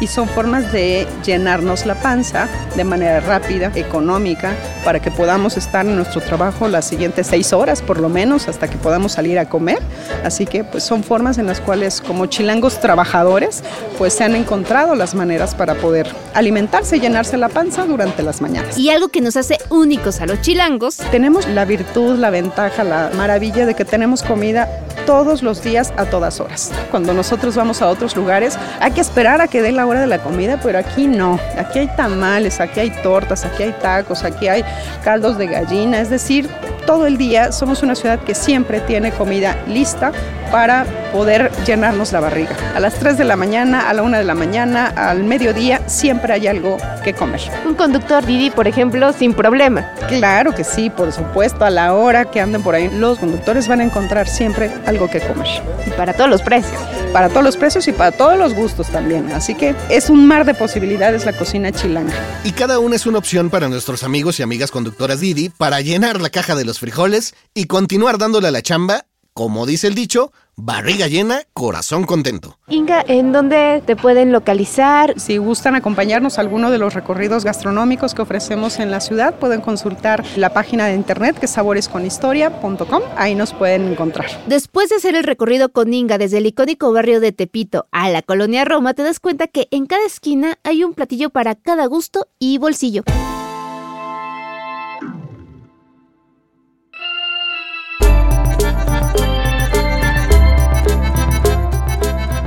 y 0.00 0.06
son 0.06 0.28
formas 0.28 0.72
de 0.72 1.06
llenarnos 1.24 1.86
la 1.86 1.94
panza 1.94 2.48
de 2.76 2.84
manera 2.84 3.20
rápida, 3.20 3.72
económica, 3.74 4.52
para 4.84 5.00
que 5.00 5.10
podamos 5.10 5.56
estar 5.56 5.86
en 5.86 5.96
nuestro 5.96 6.20
trabajo 6.20 6.68
las 6.68 6.86
siguientes 6.86 7.26
seis 7.26 7.52
horas, 7.52 7.82
por 7.82 8.00
lo 8.00 8.08
menos, 8.08 8.48
hasta 8.48 8.68
que 8.68 8.76
podamos 8.76 9.12
salir 9.12 9.38
a 9.38 9.48
comer. 9.48 9.78
Así 10.24 10.46
que, 10.46 10.64
pues, 10.64 10.84
son 10.84 11.02
formas 11.02 11.38
en 11.38 11.46
las 11.46 11.60
cuales, 11.60 12.00
como 12.00 12.26
chilangos 12.26 12.80
trabajadores, 12.80 13.62
pues 13.96 14.14
se 14.14 14.24
han 14.24 14.34
encontrado 14.34 14.94
las 14.94 15.14
maneras 15.14 15.54
para 15.54 15.74
poder 15.74 16.08
alimentarse 16.34 16.96
y 16.96 17.00
llenarse 17.00 17.36
la 17.36 17.48
panza 17.48 17.84
durante 17.84 18.22
las 18.22 18.40
mañanas. 18.40 18.78
Y 18.78 18.90
algo 18.90 19.08
que 19.08 19.20
nos 19.20 19.36
hace 19.36 19.58
únicos 19.70 20.20
a 20.20 20.26
los 20.26 20.40
chilangos 20.40 20.96
Tenemos 21.10 21.48
la 21.48 21.64
virtud, 21.64 22.18
la 22.18 22.30
ventaja, 22.30 22.84
la 22.84 23.10
maravilla 23.16 23.66
de 23.66 23.74
que 23.74 23.84
tenemos 23.84 24.22
comida 24.22 24.68
todos 25.06 25.42
los 25.42 25.62
días 25.62 25.92
a 25.96 26.04
todas 26.04 26.40
horas. 26.40 26.70
Cuando 26.90 27.14
nosotros 27.14 27.56
vamos 27.56 27.80
a 27.80 27.88
otros 27.88 28.14
lugares 28.14 28.58
hay 28.80 28.92
que 28.92 29.00
esperar 29.00 29.40
a 29.40 29.48
que 29.48 29.62
dé 29.62 29.72
la 29.72 29.86
hora 29.88 30.00
de 30.00 30.06
la 30.06 30.18
comida, 30.18 30.58
pero 30.62 30.78
aquí 30.78 31.06
no. 31.06 31.38
Aquí 31.56 31.80
hay 31.80 31.88
tamales, 31.88 32.60
aquí 32.60 32.80
hay 32.80 32.90
tortas, 33.02 33.44
aquí 33.44 33.64
hay 33.64 33.72
tacos, 33.80 34.24
aquí 34.24 34.48
hay 34.48 34.64
caldos 35.02 35.38
de 35.38 35.46
gallina, 35.46 36.00
es 36.00 36.10
decir, 36.10 36.48
todo 36.86 37.06
el 37.06 37.18
día 37.18 37.52
somos 37.52 37.82
una 37.82 37.94
ciudad 37.94 38.18
que 38.20 38.34
siempre 38.34 38.80
tiene 38.80 39.12
comida 39.12 39.56
lista 39.66 40.12
para 40.50 40.86
poder 41.12 41.50
llenarnos 41.66 42.12
la 42.12 42.20
barriga. 42.20 42.56
A 42.74 42.80
las 42.80 42.94
3 42.94 43.18
de 43.18 43.24
la 43.24 43.36
mañana, 43.36 43.88
a 43.88 43.94
la 43.94 44.02
1 44.02 44.18
de 44.18 44.24
la 44.24 44.34
mañana, 44.34 44.86
al 44.86 45.24
mediodía, 45.24 45.82
siempre 45.86 46.32
hay 46.32 46.46
algo 46.46 46.78
que 47.04 47.14
comer. 47.14 47.40
Un 47.66 47.74
conductor 47.74 48.24
Didi, 48.24 48.50
por 48.50 48.68
ejemplo, 48.68 49.12
sin 49.12 49.34
problema. 49.34 49.90
Claro 50.08 50.54
que 50.54 50.64
sí, 50.64 50.90
por 50.90 51.12
supuesto, 51.12 51.64
a 51.64 51.70
la 51.70 51.94
hora 51.94 52.30
que 52.30 52.40
anden 52.40 52.62
por 52.62 52.74
ahí, 52.74 52.90
los 52.92 53.18
conductores 53.18 53.68
van 53.68 53.80
a 53.80 53.84
encontrar 53.84 54.28
siempre 54.28 54.70
algo 54.86 55.08
que 55.08 55.20
comer. 55.20 55.48
Y 55.86 55.90
para 55.90 56.12
todos 56.12 56.30
los 56.30 56.42
precios. 56.42 56.80
Para 57.12 57.28
todos 57.28 57.42
los 57.42 57.56
precios 57.56 57.88
y 57.88 57.92
para 57.92 58.12
todos 58.12 58.38
los 58.38 58.54
gustos 58.54 58.88
también. 58.88 59.32
Así 59.32 59.54
que 59.54 59.74
es 59.88 60.10
un 60.10 60.26
mar 60.26 60.44
de 60.44 60.54
posibilidades 60.54 61.24
la 61.24 61.32
cocina 61.32 61.72
chilanga. 61.72 62.12
Y 62.44 62.52
cada 62.52 62.78
una 62.78 62.96
es 62.96 63.06
una 63.06 63.18
opción 63.18 63.50
para 63.50 63.68
nuestros 63.68 64.02
amigos 64.02 64.38
y 64.38 64.42
amigas 64.42 64.70
conductoras 64.70 65.20
Didi 65.20 65.48
para 65.48 65.80
llenar 65.80 66.20
la 66.20 66.30
caja 66.30 66.54
de 66.54 66.64
los 66.64 66.78
frijoles 66.78 67.34
y 67.54 67.66
continuar 67.66 68.18
dándole 68.18 68.48
a 68.48 68.50
la 68.50 68.62
chamba, 68.62 69.04
como 69.38 69.66
dice 69.66 69.86
el 69.86 69.94
dicho, 69.94 70.32
barriga 70.56 71.06
llena, 71.06 71.42
corazón 71.52 72.02
contento. 72.02 72.58
Inga, 72.66 73.04
¿en 73.06 73.30
dónde 73.30 73.84
te 73.86 73.94
pueden 73.94 74.32
localizar? 74.32 75.14
Si 75.16 75.36
gustan 75.36 75.76
acompañarnos 75.76 76.38
a 76.38 76.40
alguno 76.40 76.72
de 76.72 76.78
los 76.78 76.92
recorridos 76.92 77.44
gastronómicos 77.44 78.14
que 78.14 78.22
ofrecemos 78.22 78.80
en 78.80 78.90
la 78.90 78.98
ciudad, 78.98 79.38
pueden 79.38 79.60
consultar 79.60 80.24
la 80.34 80.52
página 80.52 80.86
de 80.86 80.94
internet 80.94 81.38
que 81.38 81.46
es 81.46 81.52
saboresconhistoria.com. 81.52 83.02
Ahí 83.16 83.36
nos 83.36 83.52
pueden 83.52 83.92
encontrar. 83.92 84.26
Después 84.48 84.88
de 84.88 84.96
hacer 84.96 85.14
el 85.14 85.22
recorrido 85.22 85.68
con 85.68 85.94
Inga 85.94 86.18
desde 86.18 86.38
el 86.38 86.46
icónico 86.46 86.92
barrio 86.92 87.20
de 87.20 87.30
Tepito 87.30 87.86
a 87.92 88.10
la 88.10 88.22
colonia 88.22 88.64
Roma, 88.64 88.94
te 88.94 89.04
das 89.04 89.20
cuenta 89.20 89.46
que 89.46 89.68
en 89.70 89.86
cada 89.86 90.04
esquina 90.04 90.58
hay 90.64 90.82
un 90.82 90.94
platillo 90.94 91.30
para 91.30 91.54
cada 91.54 91.86
gusto 91.86 92.26
y 92.40 92.58
bolsillo. 92.58 93.04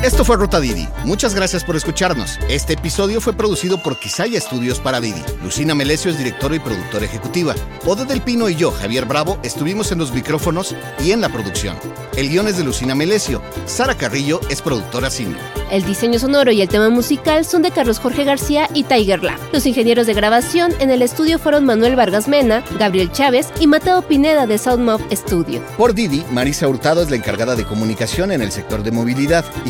Esto 0.04 0.26
fue 0.26 0.36
Ruta 0.36 0.60
Didi. 0.60 0.88
Muchas 1.06 1.36
gracias 1.36 1.64
por 1.64 1.76
escucharnos. 1.76 2.40
Este 2.50 2.74
episodio 2.74 3.22
fue 3.22 3.34
producido 3.34 3.78
por 3.84 4.00
Quisaya 4.00 4.36
Estudios 4.36 4.80
para 4.80 5.00
Didi. 5.00 5.22
Lucina 5.44 5.76
Melesio 5.76 6.10
es 6.10 6.18
directora 6.18 6.56
y 6.56 6.60
productora 6.60 7.06
ejecutiva. 7.06 7.54
Ode 7.86 8.06
del 8.06 8.20
Pino 8.22 8.50
y 8.50 8.56
yo, 8.56 8.72
Javier 8.72 9.06
Bravo, 9.06 9.38
estuvimos 9.44 9.92
en 9.92 10.00
los 10.00 10.12
micrófonos 10.12 10.76
y 11.06 11.12
en 11.12 11.22
la 11.22 11.30
producción. 11.30 11.78
El 12.18 12.30
guion 12.30 12.48
es 12.48 12.58
de 12.58 12.64
Lucina 12.64 12.96
Melesio. 12.96 13.44
Sara 13.68 13.96
Carrillo 13.96 14.42
es 14.50 14.64
productora 14.64 15.12
senior. 15.12 15.40
El 15.70 15.86
diseño 15.86 16.18
sonoro 16.18 16.52
y 16.52 16.62
el 16.62 16.68
tema 16.68 16.90
musical 16.90 17.46
son 17.46 17.62
de 17.62 17.72
Carlos 17.72 18.00
Jorge 18.00 18.24
García 18.24 18.68
y 18.74 18.84
Tiger 18.84 19.24
Lab. 19.24 19.40
Los 19.54 19.68
ingenieros 19.68 20.08
de 20.08 20.16
grabación 20.16 20.74
en 20.80 20.90
el 20.90 21.04
estudio 21.04 21.38
fueron 21.38 21.64
Manuel 21.64 21.96
Vargas 21.96 22.28
Mena, 22.28 22.64
Gabriel 22.80 23.12
Chávez 23.12 23.48
y 23.60 23.68
Mateo 23.68 24.02
Pineda 24.02 24.48
de 24.48 24.58
Soundmob 24.58 25.00
Studio. 25.14 25.62
Por 25.78 25.94
Didi, 25.94 26.26
Marisa 26.32 26.68
Hurtado 26.68 27.04
es 27.04 27.10
la 27.10 27.16
encargada 27.16 27.56
de 27.56 27.66
comunicación 27.66 28.32
en 28.32 28.42
el 28.42 28.52
sector 28.52 28.84
de 28.84 28.92
movilidad 28.92 29.46
y 29.64 29.70